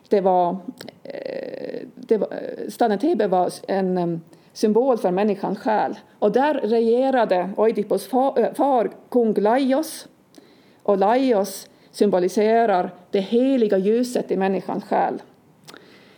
[0.10, 0.58] det var,
[1.04, 4.18] eh, det var, eh, staden Thebe var en eh,
[4.54, 6.00] symbol för människans själ.
[6.20, 10.08] Och där regerade Oidipus far, far kung Laios.
[10.84, 15.22] Och Laios symboliserar det heliga ljuset i människans själ.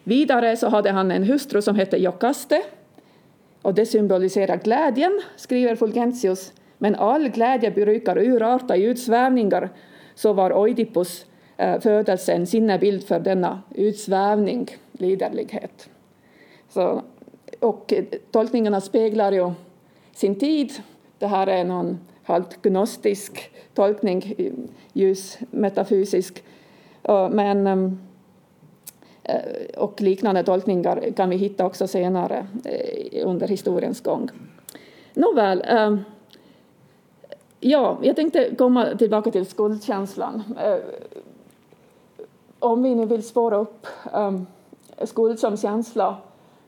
[0.04, 2.62] Vidare så hade han en hustru som hette Jokaste.
[3.62, 6.54] Och det symboliserar glädjen, skriver Fulgentius.
[6.78, 9.70] Men all glädje brukar urarta i utsvävningar.
[10.16, 11.26] Så var Oidipus
[11.62, 15.90] Eh, födelsen födelse en sinnebild för denna utsvävning, liderlighet.
[16.70, 17.02] Så
[17.60, 17.94] och
[18.32, 19.52] tolkningarna speglar ju
[20.14, 20.74] sin tid.
[21.20, 24.36] Det här är någon halvt gnostisk tolkning,
[24.94, 26.44] ljus metafysisk.
[27.32, 28.00] Men, ehm,
[29.24, 34.30] eh, och liknande tolkningar kan vi hitta också senare eh, under historiens gång.
[35.14, 36.00] Nåväl, ehm,
[37.60, 40.44] ja, jag tänkte komma tillbaka till skuldkänslan.
[42.62, 44.48] Om vi nu vill spåra upp ehm,
[45.04, 46.18] skuld som känsla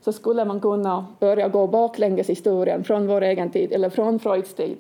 [0.02, 4.20] så skulle man kunna börja gå baklänges i historien från vår egen tid eller från
[4.20, 4.78] Freuds tid.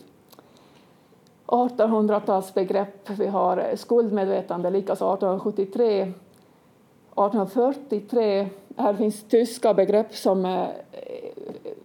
[1.45, 6.01] 1800-talsbegrepp, vi har skuldmedvetande, likaså 1873.
[6.01, 8.47] 1843,
[8.78, 10.74] här finns tyska begrepp som är,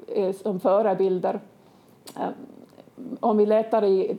[0.07, 1.41] är som förebilder.
[2.17, 2.33] Ehm,
[3.21, 4.17] om vi letar i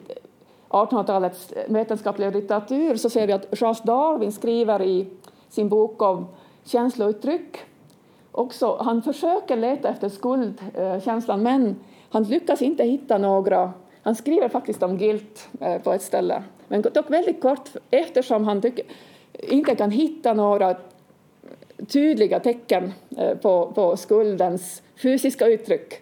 [0.70, 5.08] 1800-talets vetenskapliga litteratur så ser vi att Charles Darwin skriver i
[5.50, 6.28] sin bok om
[6.64, 7.58] känslouttryck
[8.32, 11.76] också, han försöker leta efter skuldkänslan men
[12.10, 13.74] han lyckas inte hitta några.
[14.02, 18.62] Han skriver faktiskt om guilt eh, på ett ställe, men dock väldigt kort eftersom han
[18.62, 18.86] tycker,
[19.34, 20.76] inte kan hitta några
[21.88, 26.02] tydliga tecken eh, på, på skuldens fysiska uttryck.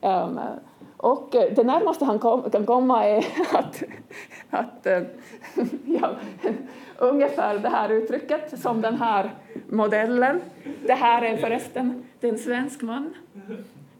[0.00, 0.40] Ehm,
[1.04, 3.82] och eh, det närmaste han kom, kan komma är att,
[4.50, 5.02] att eh,
[5.84, 6.10] ja,
[6.98, 9.30] ungefär det här uttrycket som den här
[9.68, 10.40] modellen.
[10.86, 13.14] Det här är förresten en svensk man.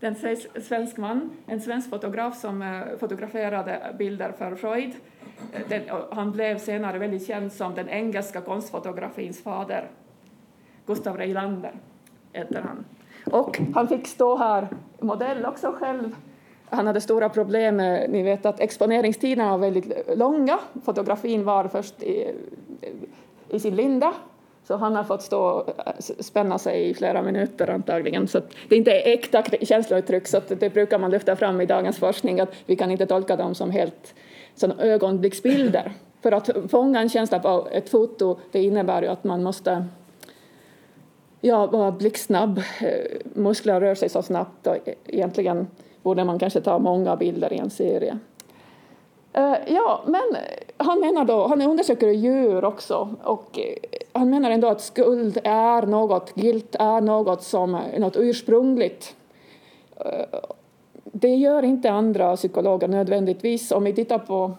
[0.01, 0.17] En
[0.63, 4.93] svensk man, en svensk fotograf som eh, fotograferade bilder för Freud.
[5.69, 9.91] Den, han blev senare väldigt känd som den engelska konstfotografins fader.
[10.87, 11.73] Gustav Reilander
[12.33, 12.85] heter han.
[13.35, 14.69] Och han fick stå här
[15.01, 16.15] modell också själv
[16.75, 20.59] han hade stora problem med, ni vet att exponeringstiderna var väldigt långa.
[20.85, 22.35] Fotografin var först i,
[23.51, 24.15] i sin linda,
[24.65, 25.71] så han har fått stå och
[26.21, 28.29] spänna sig i flera minuter antagligen.
[28.29, 32.41] Så det är inte äkta känslouttryck, så det brukar man lyfta fram i dagens forskning,
[32.41, 34.15] att vi kan inte tolka dem som helt
[34.55, 35.93] som ögonblicksbilder.
[36.23, 39.85] För att fånga en känsla på ett foto, det innebär ju att man måste
[41.41, 42.59] ja, vara blixtsnabb.
[42.59, 42.95] Eh,
[43.35, 45.67] Muskler rör sig så snabbt och e-, egentligen
[46.05, 48.19] borde man kanske ta många bilder i en serie.
[49.33, 50.37] Eh, ja, men
[50.77, 55.83] han menar då, han undersöker djur också och eh, han menar ändå att skuld är
[55.83, 59.17] något, guilt är något som något ursprungligt.
[59.97, 60.41] Eh,
[61.03, 63.73] det gör inte andra psykologer nödvändigtvis.
[63.73, 64.53] Om vi tittar på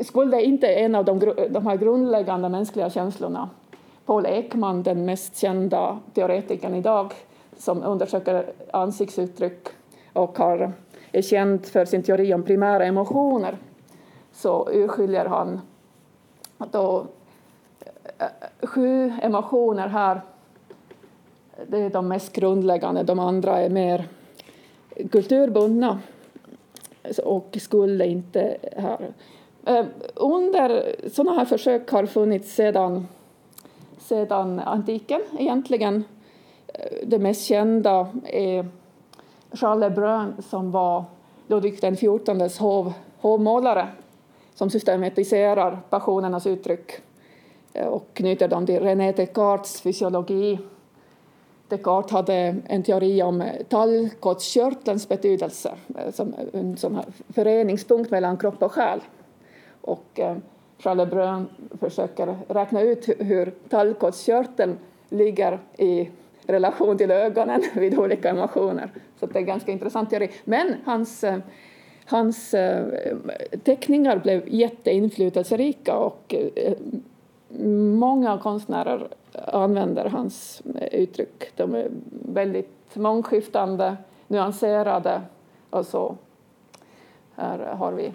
[0.00, 1.18] skuld är inte en av de,
[1.50, 3.48] de här grundläggande mänskliga känslorna.
[4.06, 7.12] Paul Ekman, den mest kända teoretikern idag,
[7.58, 9.68] som undersöker ansiktsuttryck
[10.12, 10.72] och har,
[11.12, 13.58] är känd för sin teori om primära emotioner
[14.32, 15.60] så urskiljer han
[16.58, 17.06] då
[18.18, 20.20] eh, sju emotioner här.
[21.66, 24.08] Det är de mest grundläggande, de andra är mer
[25.10, 25.98] kulturbundna
[27.24, 29.12] och skulle inte här.
[29.66, 33.08] Eh, under sådana här försök har funnits sedan,
[33.98, 36.04] sedan antiken egentligen
[37.02, 38.68] det mest kända är
[39.52, 41.04] Charles Lebrun som var
[41.46, 43.88] Ludvig den XIVs hov, hovmålare
[44.54, 46.92] som systematiserar passionernas uttryck
[47.72, 50.58] eh, och knyter dem till René Descartes fysiologi.
[51.68, 56.98] Descartes hade en teori om tallkottkörtelns betydelse eh, som en sån
[57.28, 59.00] föreningspunkt mellan kropp och själ.
[59.80, 60.36] Och eh,
[60.78, 61.48] Charles Lebrun
[61.80, 66.08] försöker räkna ut hur tallkottkörteln ligger i
[66.46, 68.90] relation till ögonen vid olika emotioner.
[69.20, 70.30] Så det är en ganska intressant teori.
[70.44, 71.38] Men hans, eh,
[72.04, 72.86] hans eh,
[73.64, 76.74] teckningar blev jätteinflytelserika och eh,
[77.98, 81.56] många konstnärer använder hans uttryck.
[81.56, 81.88] De är
[82.32, 83.96] väldigt mångskiftande,
[84.28, 85.22] nyanserade
[85.70, 86.16] och så.
[87.36, 88.12] Här har vi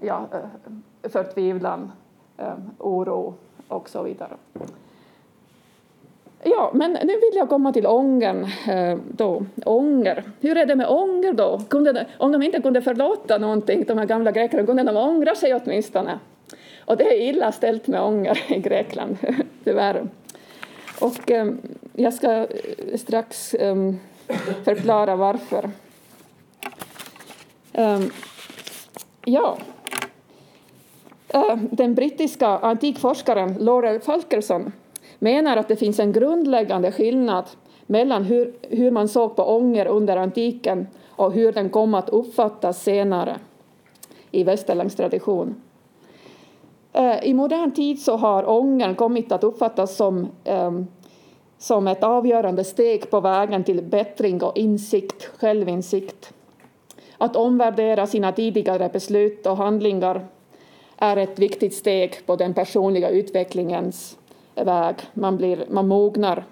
[0.00, 0.28] ja,
[1.02, 1.92] förtvivlan,
[2.78, 3.34] oro
[3.68, 4.36] och så vidare.
[6.48, 8.46] Ja, men nu vill jag komma till ångern.
[8.68, 9.46] Eh, då.
[9.64, 10.24] Ånger.
[10.40, 11.60] Hur är det med ånger då?
[11.68, 15.54] Kunde, om de inte kunde förlåta någonting, de här gamla grekerna, kunde de ångra sig
[15.54, 16.18] åtminstone?
[16.84, 19.16] Och det är illa ställt med ånger i Grekland,
[19.64, 20.02] tyvärr.
[21.00, 21.52] Och eh,
[21.92, 22.46] jag ska eh,
[22.96, 23.54] strax
[24.64, 25.70] förklara varför.
[29.24, 29.58] Ja.
[31.70, 34.72] Den brittiska antikforskaren Laurel Falkerson
[35.18, 37.44] menar att det finns en grundläggande skillnad
[37.86, 42.82] mellan hur, hur man såg på ånger under antiken och hur den kom att uppfattas
[42.82, 43.36] senare
[44.30, 45.54] i västerländsk tradition.
[46.92, 50.72] Eh, I modern tid så har ångern kommit att uppfattas som, eh,
[51.58, 56.32] som ett avgörande steg på vägen till bättring och insikt, självinsikt.
[57.18, 60.26] Att omvärdera sina tidigare beslut och handlingar
[60.96, 64.18] är ett viktigt steg på den personliga utvecklingens
[64.56, 64.96] väg.
[65.14, 66.44] Man, blir, man mognar.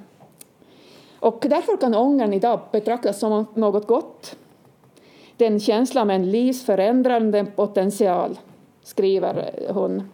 [1.21, 4.37] Och därför kan ångern idag betraktas som något gott.
[5.37, 8.39] Det är en känsla med en livsförändrande potential,
[8.83, 10.09] skriver hon.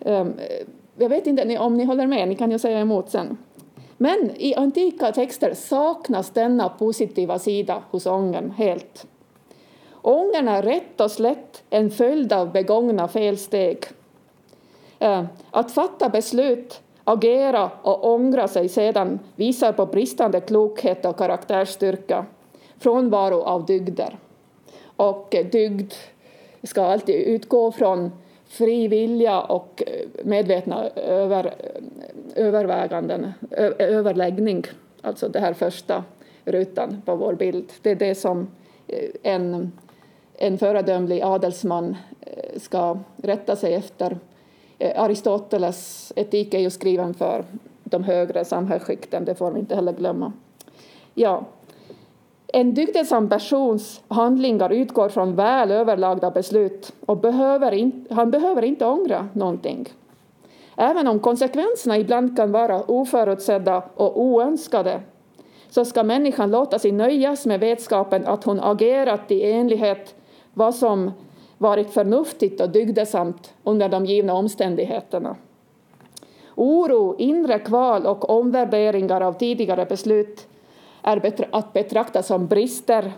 [0.00, 0.32] Ehm,
[0.96, 3.36] jag vet inte om ni håller med, ni kan ju säga emot sen.
[3.96, 9.06] Men i antika texter saknas denna positiva sida hos ångern helt.
[10.02, 13.84] Ångern är rätt och slätt en följd av begångna felsteg.
[14.98, 22.26] Ehm, att fatta beslut, agera och ångra sig sedan visar på bristande klokhet och karaktärsstyrka,
[22.78, 24.18] frånvaro av dygder.
[24.96, 25.92] Och dygd
[26.62, 28.10] ska alltid utgå från
[28.46, 31.54] fri vilja och eh, medvetna över,
[32.34, 33.32] överväganden,
[33.78, 34.64] överläggning,
[35.02, 36.04] alltså det här första
[36.44, 37.72] rutan på vår bild.
[37.82, 38.48] Det är det som
[38.86, 39.72] eh, en,
[40.38, 44.18] en föredömlig adelsman eh, ska rätta sig efter.
[44.78, 47.44] Eh, Aristoteles etik är ju skriven för
[47.84, 50.32] de högre samhällsskikten, det får vi inte heller glömma.
[51.14, 51.44] Ja,
[52.46, 58.86] en dygdesam persons handlingar utgår från väl överlagda beslut och behöver in, han behöver inte
[58.86, 59.88] ångra någonting.
[60.76, 65.00] Även om konsekvenserna ibland kan vara oförutsedda och oönskade
[65.70, 70.14] så ska människan låta sig nöjas med vetskapen att hon agerat i enlighet
[70.54, 71.10] vad som
[71.58, 75.36] varit förnuftigt och dygdesamt under de givna omständigheterna.
[76.54, 80.48] Oro, inre kval och omvärderingar av tidigare beslut
[81.02, 83.12] är att betrakta som brister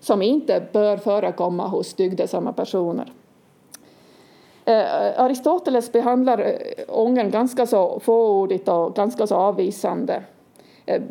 [0.00, 3.12] som inte bör förekomma hos dygdesamma personer.
[4.64, 10.22] Eh, Aristoteles behandlar eh, ångern ganska så fåordigt och ganska så avvisande.
[10.86, 11.02] Eh,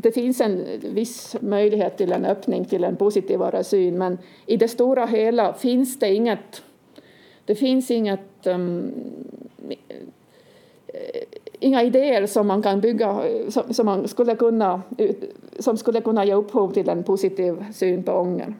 [0.00, 4.68] det finns en viss möjlighet till en öppning till en positivare syn, men i det
[4.68, 6.62] stora hela finns det inget,
[7.44, 8.92] det finns inget um,
[9.68, 11.22] eh,
[11.60, 14.82] inga idéer som man kan bygga, som, som, man skulle kunna,
[15.58, 18.54] som skulle kunna ge upphov till en positiv syn på ånger.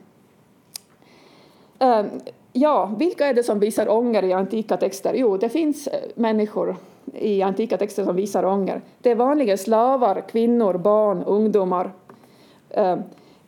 [1.79, 2.07] Um,
[2.53, 5.15] ja, vilka är det som visar ånger i antika texter?
[5.15, 6.77] Jo, det finns eh, människor
[7.15, 8.81] i antika texter som visar ånger.
[8.99, 11.93] Det är vanligen slavar, kvinnor, barn, ungdomar.
[12.71, 12.97] Eh,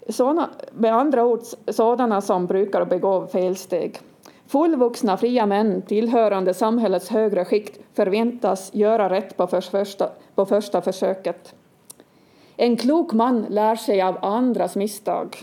[0.08, 4.00] såna, med andra ord sådana som brukar begå felsteg.
[4.46, 11.54] Fullvuxna fria män tillhörande samhällets högre skikt förväntas göra rätt på första, på första försöket.
[12.56, 15.36] En klok man lär sig av andras misstag,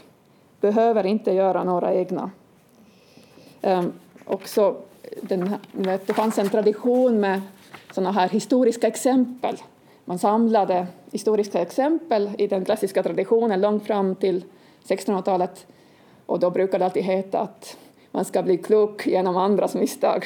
[0.61, 2.31] behöver inte göra några egna.
[3.61, 3.93] Eh, um,
[4.25, 4.75] också
[5.21, 5.55] den,
[6.05, 7.41] det fanns en tradition med
[7.91, 9.57] sådana här historiska exempel.
[10.05, 14.43] Man samlade historiska exempel i den klassiska traditionen långt fram till
[14.87, 15.65] 1600-talet.
[16.25, 17.77] Och då brukade det alltid heta att
[18.11, 20.25] man ska bli klok genom andras misstag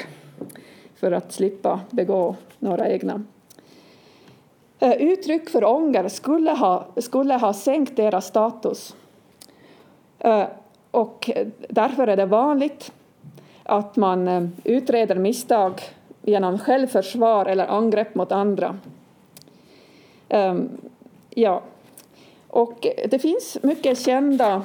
[0.95, 3.23] för att slippa begå några egna.
[4.79, 8.95] Eh, uttryck för ånger skulle ha, skulle ha sänkt deras status.
[10.19, 10.43] Eh,
[10.91, 11.29] och
[11.69, 12.91] därför är det vanligt
[13.63, 15.81] att man eh, utreder misstag
[16.23, 18.77] genom självförsvar eller angrepp mot andra.
[20.29, 20.69] Um,
[21.29, 21.61] ja.
[22.47, 24.63] Och det finns mycket kända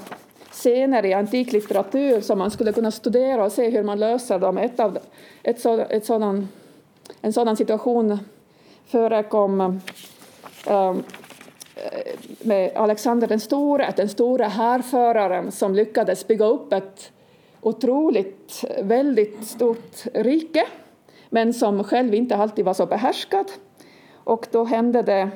[0.50, 4.58] scener i antik litteratur som man skulle kunna studera och se hur man löser dem.
[4.58, 4.98] Ett av,
[5.42, 6.48] ett så, ett sådan,
[7.20, 8.18] en sådan situation
[8.86, 9.80] förekom
[10.70, 11.02] um,
[12.40, 17.12] med Alexander den store, den store härföraren som lyckades bygga upp ett
[17.60, 20.66] otroligt, väldigt stort rike
[21.30, 23.46] men som själv inte alltid var så behärskad.
[24.14, 25.30] Och då hände det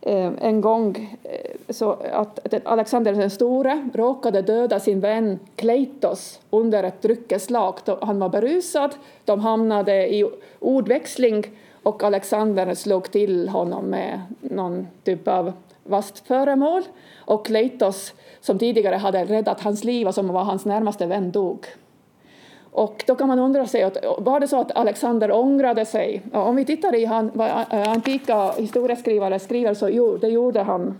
[0.00, 6.84] eh, en gång eh, så att Alexander den store råkade döda sin vän Kleitos under
[6.84, 7.74] ett dryckeslag.
[8.00, 8.94] Han var berusad,
[9.24, 11.44] de hamnade i ordväxling
[11.82, 15.52] och Alexander slog till honom med någon typ av
[15.84, 16.82] vasst föremål
[17.16, 21.66] och Kleitos, som tidigare hade räddat hans liv och som var hans närmaste vän, dog.
[22.72, 26.22] Och då kan man undra sig, var det så att Alexander ångrade sig?
[26.32, 30.98] Om vi tittar i han, vad eh, antika historieskrivare skriver så jo, det gjorde han.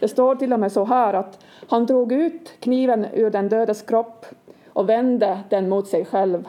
[0.00, 3.82] Det står till och med så här att han drog ut kniven ur den dödes
[3.82, 4.26] kropp
[4.66, 6.48] och vände den mot sig själv.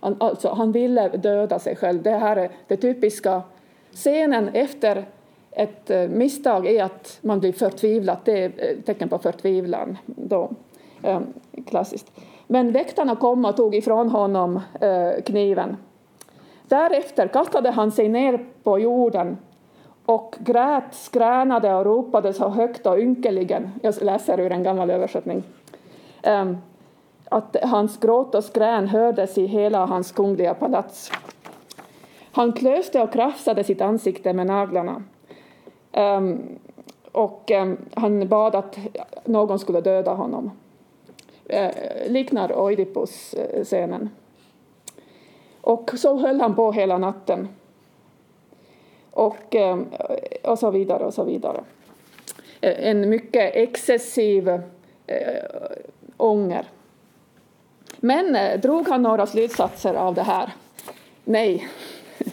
[0.00, 2.02] Han, alltså, han ville döda sig själv.
[2.02, 3.42] Det här är det typiska
[3.92, 5.04] scenen efter
[5.50, 8.16] ett eh, misstag är att man blir förtvivlad.
[8.24, 9.98] Det är ett tecken på förtvivlan.
[10.06, 10.50] Då.
[11.66, 12.12] Klassiskt.
[12.52, 15.76] Men väktarna kom och tog ifrån honom eh, kniven.
[16.68, 19.38] Därefter kastade han sig ner på jorden
[20.06, 23.70] och grät, skränade och ropade så högt och ynkeligen.
[23.82, 25.42] Jag läser ur en gammal översättning.
[26.22, 26.56] Ehm,
[27.24, 31.12] att hans gråt och skrän hördes i hela hans kungliga palats.
[32.32, 35.02] Han klöste och krafsade sitt ansikte med naglarna.
[35.92, 36.58] Ehm,
[37.12, 38.78] och ehm, han bad att
[39.24, 40.50] någon skulle döda honom.
[41.48, 41.70] Eh,
[42.06, 44.10] liknar Oidipus-scenen.
[45.60, 47.48] Och så höll han på hela natten.
[49.10, 49.78] Och, eh,
[50.42, 51.64] och så vidare och så vidare.
[52.60, 54.60] Eh, en mycket excessiv uh,
[56.16, 56.66] ånger.
[57.96, 60.50] Men uh, drog han några slutsatser av det här?
[61.24, 61.68] Nej.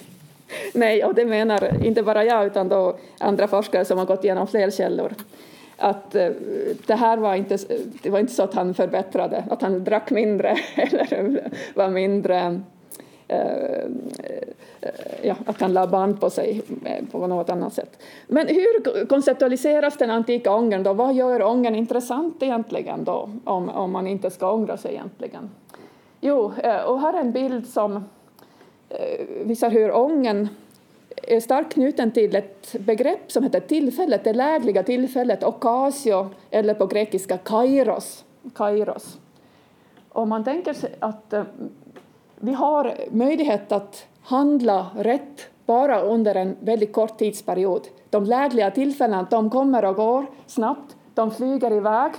[0.73, 4.47] Nej, och det menar inte bara jag utan då andra forskare som har gått igenom
[4.47, 5.13] fler källor.
[5.79, 6.29] Att eh,
[6.87, 7.57] det här var inte,
[8.01, 12.61] det var inte så att han förbättrade, att han drack mindre eller var mindre
[13.27, 13.83] eh,
[14.81, 16.61] eh, ja, att han la band på sig
[17.11, 17.99] på något annat sätt.
[18.27, 20.93] Men hur konceptualiseras den antika ångern då?
[20.93, 25.49] Vad gör ångern intressant egentligen då, om, om man inte ska ångra sig egentligen?
[26.21, 26.53] Jo,
[26.85, 28.03] och här är en bild som
[29.43, 30.49] visar hur ången
[31.29, 36.85] är starkt knuten till ett begrepp som heter tillfället, det lägliga tillfället, okasio, eller på
[36.85, 38.25] grekiska kairos.
[38.55, 39.19] kairos.
[40.09, 41.43] Om man tänker sig att eh,
[42.35, 47.87] vi har möjlighet att handla rätt bara under en väldigt kort tidsperiod.
[48.09, 52.11] De lägliga tillfällena de kommer och går snabbt, de flyger iväg.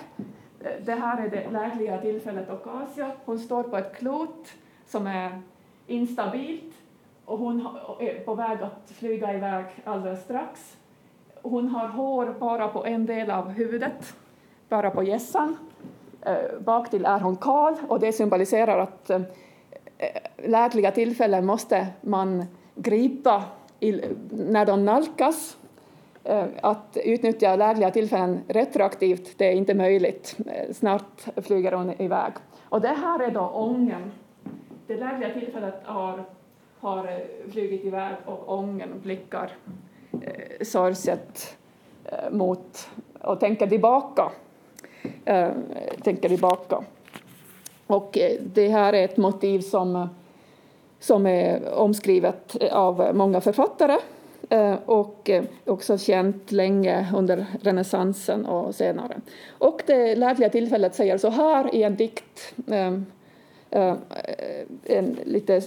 [0.60, 3.06] Eh, det här är det lägliga tillfället Ocasio.
[3.24, 4.48] Hon står på ett klot
[4.86, 5.42] som är
[5.86, 6.74] instabilt
[7.30, 7.66] och hon
[8.00, 10.76] är på väg att flyga iväg alldeles strax.
[11.42, 14.14] Hon har hår bara på en del av huvudet,
[14.68, 15.56] bara på gässan.
[16.22, 19.20] Eh, bak baktill är hon kal och det symboliserar att eh,
[19.98, 23.42] eh lägliga tillfällen måste man gripa
[24.30, 25.56] när de nalkas.
[26.24, 30.36] Eh, att utnyttja lägliga tillfällen retroaktivt det är inte möjligt.
[30.72, 32.32] Snart flyger hon iväg.
[32.68, 34.12] Och det här är då ången.
[34.86, 36.24] Det lägliga tillfället har
[36.80, 39.50] har eh, flugit iväg och ången blickar
[40.12, 41.56] eh, sorgset
[42.04, 42.88] eh, mot
[43.20, 44.30] och tänker tillbaka.
[45.24, 45.50] Eh,
[46.02, 46.84] tänker tillbaka.
[47.86, 50.08] Och eh, det här är ett motiv som,
[50.98, 53.96] som är omskrivet av många författare
[54.48, 59.20] eh, och eh, också känt länge under renässansen och senare.
[59.58, 62.98] Och det lärliga tillfället säger så här i en dikt, eh,
[64.84, 65.62] en lite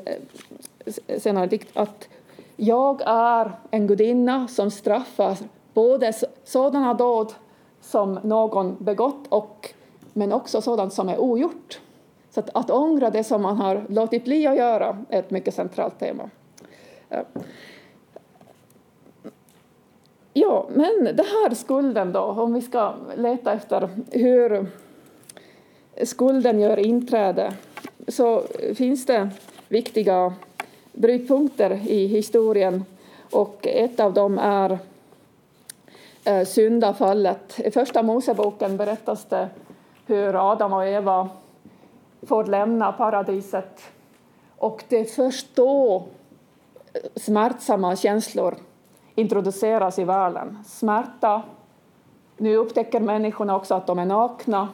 [1.17, 2.07] senare dikt att
[2.55, 5.37] jag är en gudinna som straffar
[5.73, 6.13] både
[6.43, 7.33] sådana dåd
[7.81, 9.73] som någon begått och,
[10.13, 11.79] men också sådant som är ogjort.
[12.29, 15.53] Så att, att ångra det som man har låtit bli att göra är ett mycket
[15.53, 16.29] centralt tema.
[20.33, 24.67] Ja, men det här skulden då, om vi ska leta efter hur
[26.03, 27.53] skulden gör inträde,
[28.07, 28.43] så
[28.75, 29.29] finns det
[29.67, 30.33] viktiga
[30.93, 32.85] brytpunkter i historien
[33.31, 34.79] och ett av dem är
[36.23, 37.59] eh, syndafallet.
[37.59, 39.49] I Första Moseboken berättas det
[40.05, 41.29] hur Adam och Eva
[42.27, 43.81] får lämna paradiset
[44.57, 46.03] och det är först då
[46.93, 48.55] eh, smärtsamma känslor
[49.15, 50.57] introduceras i världen.
[50.65, 51.41] Smärta.
[52.37, 54.67] Nu upptäcker människorna också att de är nakna.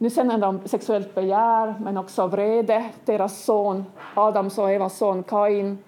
[0.00, 2.84] Nu känner de sexuellt begär, men också vrede.
[3.04, 3.84] Deras son,
[4.14, 5.78] Adams och Evas son Kain,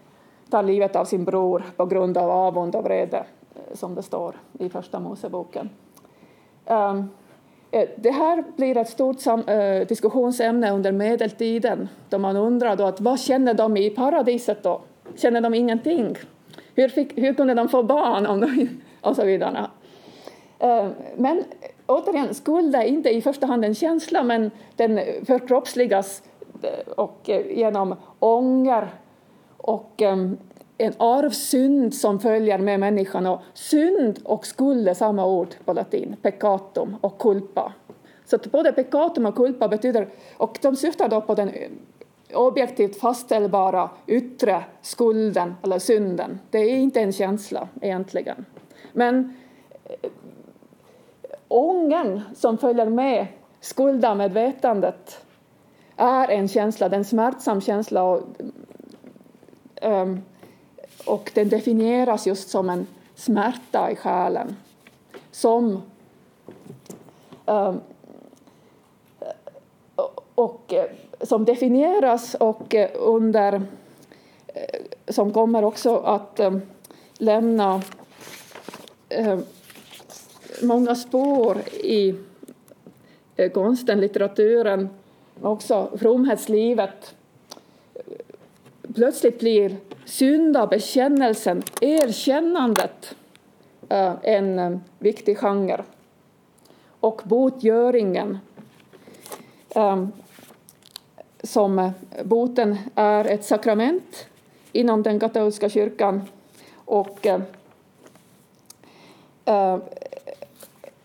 [0.50, 3.16] tar livet av sin bror på grund av avund och vrede,
[3.54, 5.70] eh, som det står i Första Moseboken.
[6.66, 7.10] Ehm,
[7.70, 13.00] eh, det här blir ett stort eh, diskussionsämne under medeltiden, då man undrar då att
[13.00, 14.80] vad känner de i paradiset då?
[15.16, 16.16] Känner de ingenting?
[16.74, 18.26] Hur, fick, hur kunde de få barn?
[18.26, 18.68] Om de,
[19.00, 19.66] och så vidare.
[20.58, 21.44] Ehm, men
[21.90, 26.22] återigen, skuld är inte i första hand en känsla, men den förkroppsligas
[26.62, 28.88] eh, och eh, genom ånger
[29.56, 30.38] och ehm,
[30.78, 33.26] en arvsynd som följer med människan.
[33.26, 37.72] Och synd och skuld är samma ord på latin, peccatum och culpa.
[38.24, 41.70] Så både peccatum och culpa betyder, och de syftar då på den eh,
[42.34, 46.38] objektivt fastställbara yttre skulden eller synden.
[46.50, 48.44] Det är inte en känsla egentligen.
[48.92, 49.34] Men
[51.50, 53.26] Ångern som följer med
[53.60, 55.24] skuldamedvetandet
[55.96, 58.02] är en känsla, en smärtsam känsla.
[58.02, 58.22] Och,
[59.82, 60.22] um,
[61.04, 64.56] och den definieras just som en smärta i själen.
[65.30, 65.82] Som
[67.46, 67.80] um,
[70.34, 70.74] och
[71.20, 73.54] som definieras och under
[74.46, 76.62] eh, som kommer också att um,
[77.18, 77.82] lämna
[79.18, 79.44] um,
[80.62, 82.14] många spår i
[83.36, 84.88] eh, konsten, litteraturen,
[85.40, 87.14] också fromhetslivet
[88.94, 93.14] plötsligt blir syndabekännelsen, erkännandet,
[93.88, 95.84] eh, en eh, viktig genre.
[97.00, 98.38] Och botgöringen,
[101.42, 101.92] som
[102.24, 104.26] boten är ett sakrament
[104.72, 106.22] inom den katolska kyrkan
[106.74, 107.26] och,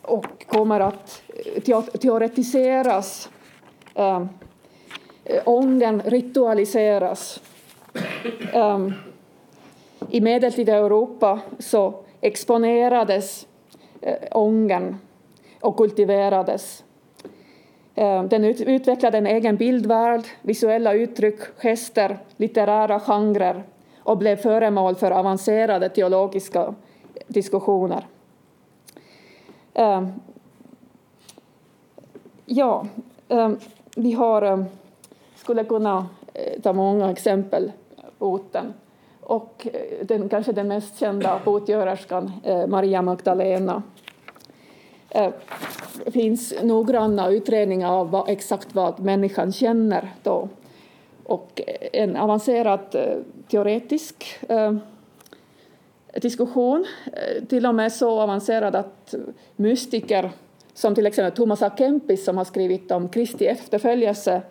[0.08, 1.22] och kommer att
[1.68, 3.30] eh, teoretiseras,
[3.96, 4.30] ehm,
[5.26, 7.42] eh, ången ritualiseras
[8.54, 8.94] um,
[10.10, 13.48] I medeltida Europa så exponerades
[14.02, 14.98] eh, ången
[15.62, 16.84] och kultiverades.
[17.96, 23.64] Ehm, den utvecklade en egen bildvärld, visuella uttryck, gester, litterära genrer
[24.00, 26.76] och blev föremål för avancerade teologiska
[27.28, 28.06] diskussioner.
[29.76, 30.08] Eh,
[32.46, 32.86] ja,
[33.30, 33.58] ehm,
[33.96, 34.66] vi har, ehm,
[35.36, 37.72] skulle kunna eh, ta många exempel
[38.20, 38.74] boten.
[39.22, 43.84] Och eh, den, kanske den mest kända botgörerskan, eh, Maria Magdalena.
[45.10, 45.32] Ehm,
[45.98, 50.50] det eh, finns noggranna utredningar av vad, exakt vad människan känner då.
[51.24, 51.62] Och
[51.94, 53.18] en avancerad eh,
[53.48, 54.40] teoretisk
[56.22, 59.16] diskussion, eh, till och med så avancerad att
[59.56, 60.32] mystiker
[60.74, 61.72] som till exempel Thomas A.
[61.78, 64.42] Kempis som har skrivit om Kristi efterföljelse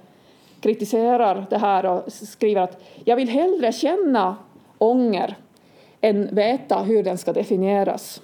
[0.61, 4.37] kritiserar det här och skriver att jag vill hellre känna
[4.79, 5.37] ånger
[6.01, 8.23] än veta hur den ska definieras,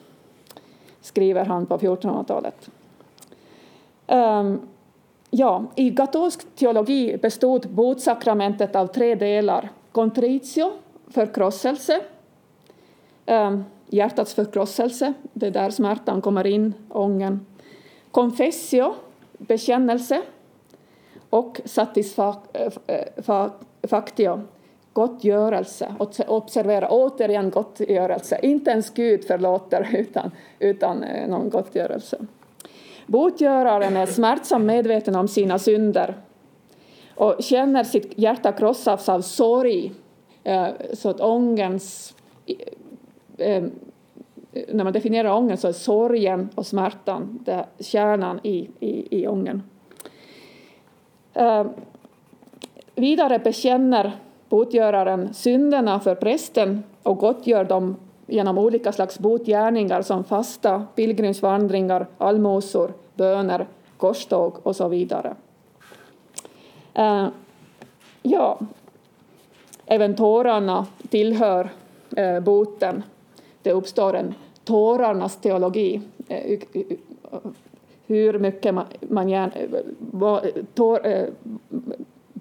[1.01, 2.71] skriver han på 1400-talet.
[4.07, 4.61] Um, ehm,
[5.31, 9.69] ja, I katolsk teologi bestod botsakramentet av tre delar.
[9.93, 10.71] Contritio,
[11.09, 12.01] förkrosselse,
[13.31, 17.47] Ehm, hjärtats förkrosselse, det är där smärtan kommer in, ången.
[18.11, 18.95] Confessio,
[19.39, 20.23] bekännelse,
[21.31, 22.73] och Satisfactio,
[24.27, 24.41] eh, eh,
[24.93, 25.95] gottgörelse.
[26.27, 28.41] Observera, återigen gottgörelse.
[28.43, 32.19] Inte ens Gud förlåter utan, utan eh, någon gottgörelse.
[33.07, 36.15] Botgöraren är smärtsamt medveten om sina synder
[37.15, 39.93] och känner sitt hjärta krossas av sorg,
[40.93, 42.15] så att ångens...
[43.41, 43.65] Eh,
[44.69, 49.63] när man definierar ången så är sorgen och smärtan det kärnan i, i, i ången.
[51.35, 51.67] Eh,
[52.95, 54.13] vidare bekänner
[54.49, 62.93] botgöraren synderna för prästen och gottgör dem genom olika slags botgärningar som fasta, pilgrimsvandringar, allmosor,
[63.15, 63.67] böner,
[63.97, 65.35] korståg och så vidare.
[66.95, 67.27] Eh,
[68.23, 68.59] ja,
[69.87, 71.71] även tårarna tillhör
[72.17, 73.03] eh, boten.
[73.63, 74.35] Det uppstår en
[74.65, 76.61] tårarnas teologi eh,
[78.07, 81.29] hur mycket man, man gärna, eh, tår, eh,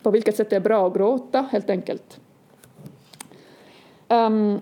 [0.03, 2.19] på vilket sätt det är bra att gråta, helt enkelt.
[4.07, 4.61] Um,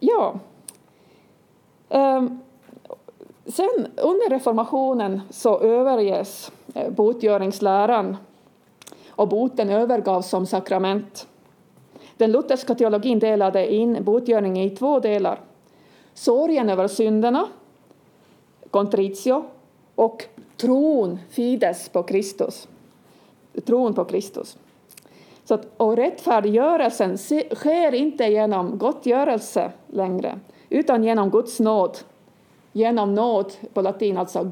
[0.00, 0.38] ja.
[1.88, 2.40] Um,
[3.46, 6.52] sen under reformationen så överges
[6.88, 8.16] botgöringsläran
[9.10, 11.26] och boten övergavs som sakrament.
[12.18, 15.40] Den lutherska teologin delade in botgörning i två delar.
[16.14, 17.48] Sorgen över synderna,
[18.70, 19.44] contritio,
[19.94, 20.24] och
[20.56, 22.68] tron, fides, på Kristus.
[23.66, 24.58] Tron på Kristus.
[25.44, 27.18] Så att, och rättfärdiggörelsen
[27.54, 30.38] sker inte genom gottgörelse längre,
[30.68, 31.98] utan genom Guds nåd.
[32.72, 34.50] Genom nåd, på latin alltså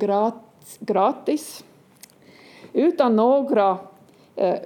[0.81, 1.65] gratis,
[2.73, 3.79] utan några
[4.37, 4.59] eh,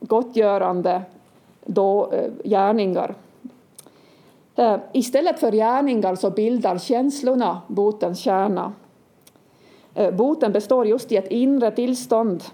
[0.00, 1.02] gottgörande
[1.68, 3.14] då, eh, gärningar.
[4.56, 8.72] Eh, istället för gärningar så bildar känslorna botens kärna.
[9.94, 12.44] Eh, boten består just i ett inre tillstånd,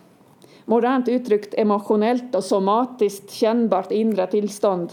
[0.65, 4.93] modernt uttryckt emotionellt och somatiskt kännbart inre tillstånd.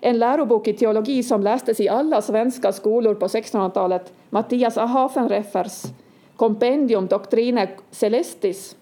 [0.00, 5.82] En lärobok i teologi som lästes i alla svenska skolor på 1600-talet, Mattias Ahafenreffers
[6.36, 8.76] Compendium Doctrine Celestis,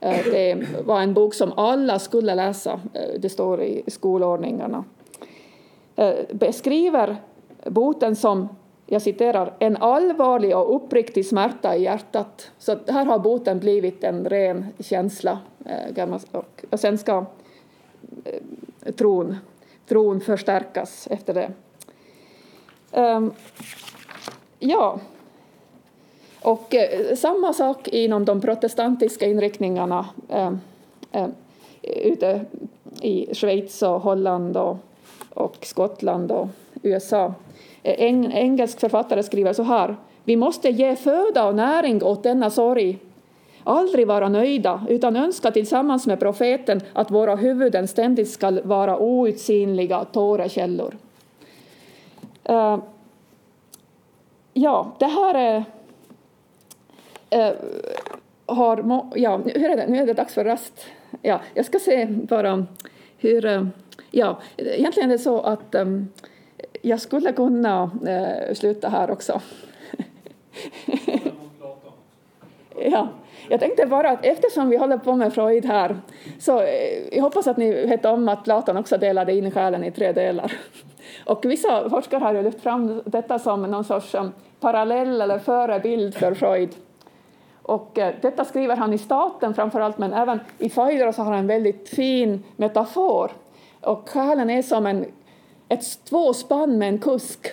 [0.00, 4.84] Eh, det var en bok som alla skulle läsa, eh, det står i skolordningarna,
[5.96, 7.16] eh, beskriver
[7.64, 8.48] boten som
[8.86, 12.50] jag citerar, en allvarlig och uppriktig smärta i hjärtat.
[12.58, 15.38] Så här har boten blivit en ren känsla.
[16.70, 17.26] Och sen ska
[18.96, 19.36] tron,
[19.88, 21.50] tron förstärkas efter det.
[22.92, 23.32] Ehm,
[24.58, 25.00] ja,
[26.42, 30.52] och eh, samma sak inom de protestantiska inriktningarna eh,
[31.12, 31.28] eh,
[31.82, 32.40] ute
[33.00, 34.76] i Schweiz och Holland och,
[35.34, 36.48] och Skottland och
[36.82, 37.34] USA.
[37.82, 39.96] Eh, en engelsk författare skriver så här.
[40.24, 42.98] Vi måste ge föda och näring åt denna sorg.
[43.64, 50.04] Aldrig vara nöjda, utan önska tillsammans med profeten att våra huvuden ständigt ska vara outsinliga
[50.04, 50.96] tårekällor.
[52.50, 52.78] Uh,
[54.52, 55.64] ja, det här är...
[57.34, 57.52] Uh,
[58.48, 59.86] har, ja, hur är det?
[59.86, 60.86] Nu är det dags för rast.
[61.22, 62.66] Ja, jag ska se bara
[63.18, 63.46] hur...
[63.46, 63.66] Eh,
[64.10, 66.08] ja, egentligen är det så att um,
[66.82, 69.40] jag skulle kunna eh, sluta här också.
[72.90, 73.08] ja,
[73.48, 75.96] jag tänkte bara att eftersom vi håller på med Freud här
[76.38, 79.90] så eh, jag hoppas att ni vet om att Platon också delade in själen i
[79.90, 80.52] tre delar.
[81.24, 86.14] Och vissa forskare har ju lyft fram detta som någon sorts um, parallell eller förebild
[86.14, 86.70] för Freud.
[87.68, 91.34] Och eh, detta skriver han i Staten framför allt, men även i Phaedros har han
[91.34, 93.30] en väldigt fin metafor.
[93.80, 95.06] Och själen är som en
[95.68, 97.52] ett tvåspann med en kusk.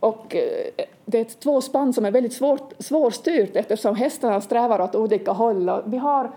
[0.00, 4.94] Och eh, det är ett tvåspann som är väldigt svårt, svårstyrt eftersom hästarna strävar åt
[4.94, 5.82] olika håll.
[5.84, 6.30] vi har,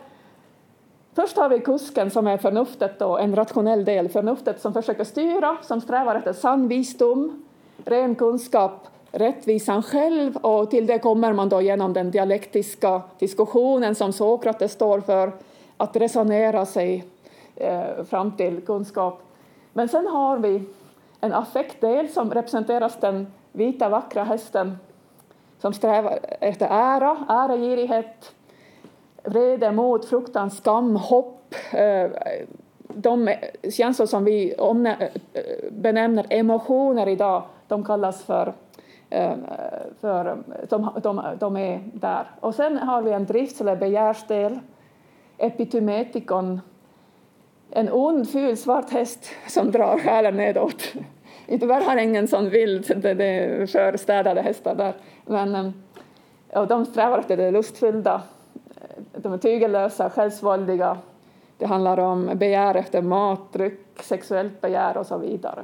[1.13, 5.57] först har vi kusken som är förnuftet, då, en rationell del, förnuftet som försöker styra,
[5.61, 7.45] som strävar efter sann visdom,
[7.85, 14.13] ren kunskap, rättvisan själv och till det kommer man då genom den dialektiska diskussionen som
[14.13, 15.31] Sokrates står för,
[15.77, 17.05] att resonera sig
[17.55, 19.21] eh, fram till kunskap.
[19.73, 20.63] Men sen har vi
[21.21, 24.77] en affektdel som representeras den vita vackra hästen
[25.61, 28.35] som strävar efter ära, äregirighet,
[29.23, 31.55] vrede, mod, fruktan, skam, hopp.
[31.71, 32.11] Eh,
[32.87, 33.35] de
[33.71, 35.07] känslor som vi eh,
[35.71, 38.53] benämner emotioner idag, de kallas för,
[39.15, 39.35] Eh,
[40.01, 40.37] för
[40.69, 42.25] de, de, de är där.
[42.39, 44.59] Och sen har vi en drifts eller begärsdel,
[45.37, 46.61] epitymetikon,
[47.71, 50.93] en ond, ful, svart häst som drar själen nedåt.
[51.47, 54.93] Tyvärr har ingen sån vild, det, det är förstädade hästar där.
[55.25, 58.21] Men, eh, och de strävar efter det lustfyllda.
[59.11, 60.97] De är tygellösa, självsvåldiga.
[61.57, 65.63] Det handlar om begär efter mat, dryck, sexuellt begär och så vidare.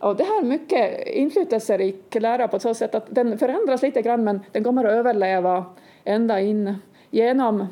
[0.00, 4.40] Och det har mycket inflytelserik lära på så sätt att den förändras lite grann men
[4.52, 5.64] den kommer att överleva
[6.04, 6.74] ända in
[7.10, 7.66] genom,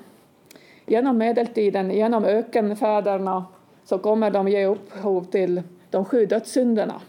[0.86, 3.46] genom medeltiden, genom ökenfäderna
[3.84, 7.00] så kommer de ge upphov till de sju dödssynderna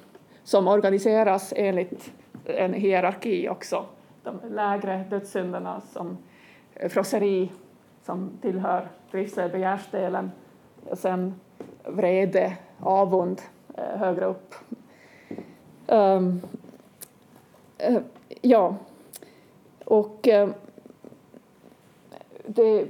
[0.44, 2.12] som organiseras enligt
[2.46, 3.86] en hierarki också.
[4.24, 6.18] De lägre dödssynderna som
[6.90, 7.50] frosseri
[8.06, 10.32] som tillhör trivsel, begärsdelen,
[10.94, 11.36] sen
[11.84, 13.42] vrede, avund
[13.78, 14.56] eh, högre upp.
[15.92, 16.42] Um,
[17.90, 18.00] uh,
[18.42, 18.76] ja,
[19.86, 20.50] och uh,
[22.46, 22.86] det,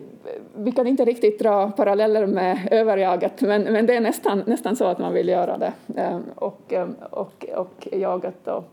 [0.55, 4.85] vi kan inte riktigt dra paralleller med överjaget, men, men det är nästan, nästan så
[4.85, 5.73] att man vill göra det.
[5.87, 8.63] Um, och, um, och, och jaget och,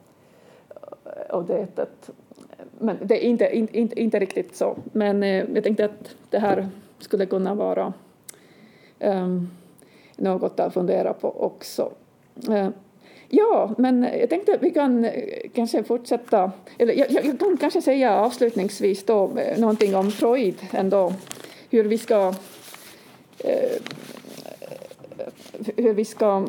[1.30, 2.10] och detet.
[2.78, 4.76] Men det är inte, inte, inte riktigt så.
[4.92, 6.68] Men uh, jag tänkte att det här
[6.98, 7.92] skulle kunna vara
[9.00, 9.50] um,
[10.16, 11.90] något att fundera på också.
[13.28, 15.12] Ja, men jag tänkte att vi kan eh,
[15.54, 16.52] kanske fortsätta.
[16.78, 21.14] Eller jag, jag kan kanske säga avslutningsvis då eh, någonting om Freud ändå.
[21.70, 22.34] Hur vi ska
[23.38, 23.82] eh,
[25.76, 26.46] hur vi ska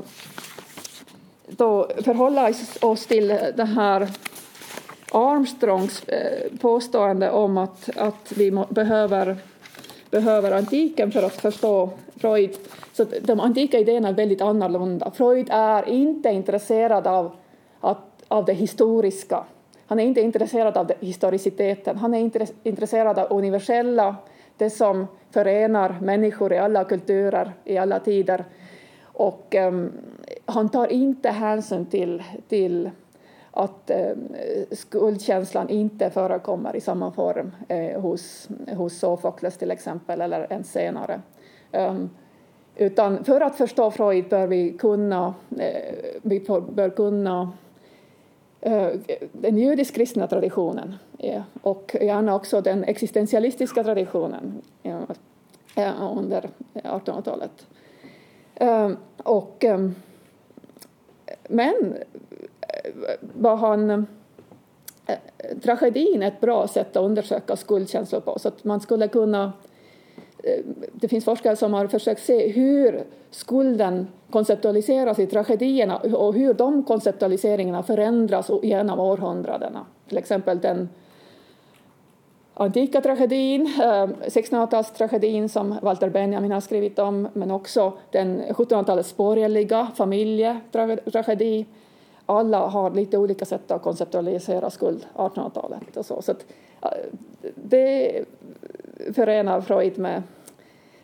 [1.47, 4.07] då förhålla oss till det här
[5.11, 9.37] Armstrongs eh, påstående om att, att vi må, behöver,
[10.09, 12.57] behöver antiken för att förstå Freud.
[12.97, 15.11] Så de antika idéerna är väldigt annorlunda.
[15.11, 17.31] Freud är inte intresserad av,
[17.79, 19.43] att, av det historiska.
[19.87, 21.97] Han är inte intresserad av historiciteten.
[21.97, 22.31] Han är
[22.63, 24.15] intresserad av universella,
[24.57, 28.45] det som förenar människor i alla kulturer, i alla tider.
[29.03, 29.91] Och um,
[30.45, 32.89] han tar inte hänsyn till, till
[33.51, 34.11] att eh,
[34.71, 41.21] skuldkänslan inte förekommer i samma form eh, hos, hos Sofokles till exempel, eller ens senare.
[41.71, 42.09] Um,
[42.77, 47.51] utan för att förstå Freud bör vi kunna, eh, vi bör kunna
[48.61, 48.89] eh,
[49.31, 54.97] den judisk-kristna traditionen eh, och gärna också den existentialistiska traditionen eh,
[56.17, 57.67] under 1800-talet.
[59.17, 59.65] Och,
[61.47, 61.95] men
[63.21, 64.07] var han
[65.63, 69.53] tragedin ett bra sätt att undersöka skuldkänslor på så att man skulle kunna
[70.47, 76.53] Eh, det finns forskare som har försökt se hur skulden konceptualiseras i tragedierna och hur
[76.53, 79.85] de konceptualiseringarna förändras genom århundradena.
[80.07, 80.89] Till exempel den
[82.53, 89.87] antika tragedin, eh, 1600-talstragedin som Walter Benjamin har skrivit om, men också den 1700-talets borgerliga
[89.95, 91.65] familjetragedi.
[92.25, 96.21] Alla har lite olika sätt att konceptualisera skuld, 1800-talet och så.
[96.21, 96.45] så att,
[96.81, 96.89] eh,
[97.55, 98.23] det
[99.15, 100.23] förenar Freud med...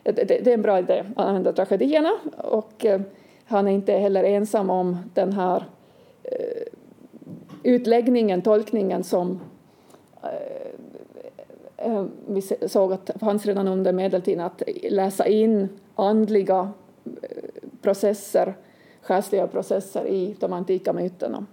[0.03, 3.01] Det, det, är en bra idé att använda tragedierna och eh,
[3.45, 5.65] han är inte heller ensam om den här
[6.23, 6.67] eh,
[7.63, 9.39] utläggningen, tolkningen som
[11.77, 16.71] eh, vi såg att det fanns redan under medeltiden att läsa in andliga
[17.81, 18.55] processer,
[19.01, 21.45] själsliga processer i de antika myterna.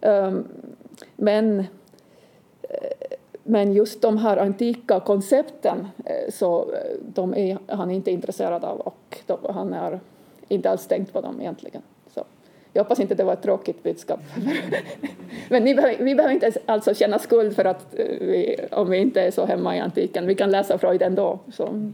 [0.00, 0.44] Ehm,
[1.16, 1.64] men
[3.50, 8.80] men just de här antika koncepten eh, så eh, de är han inte intresserad av
[8.80, 10.00] och de, han är
[10.48, 11.82] inte alls tänkt på dem egentligen.
[12.14, 12.24] Så
[12.72, 14.20] jag hoppas inte det var ett tråkigt budskap.
[15.48, 18.98] Men ni behöver, vi behöver inte alltså känna skuld för att eh, vi, om vi
[18.98, 20.26] inte är så hemma i antiken.
[20.26, 21.38] Vi kan läsa Freud ändå.
[21.52, 21.92] Så,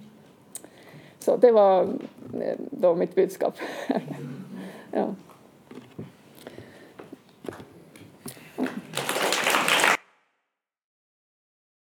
[1.19, 1.89] så det var
[2.71, 3.55] då mitt budskap.
[4.93, 5.15] ja.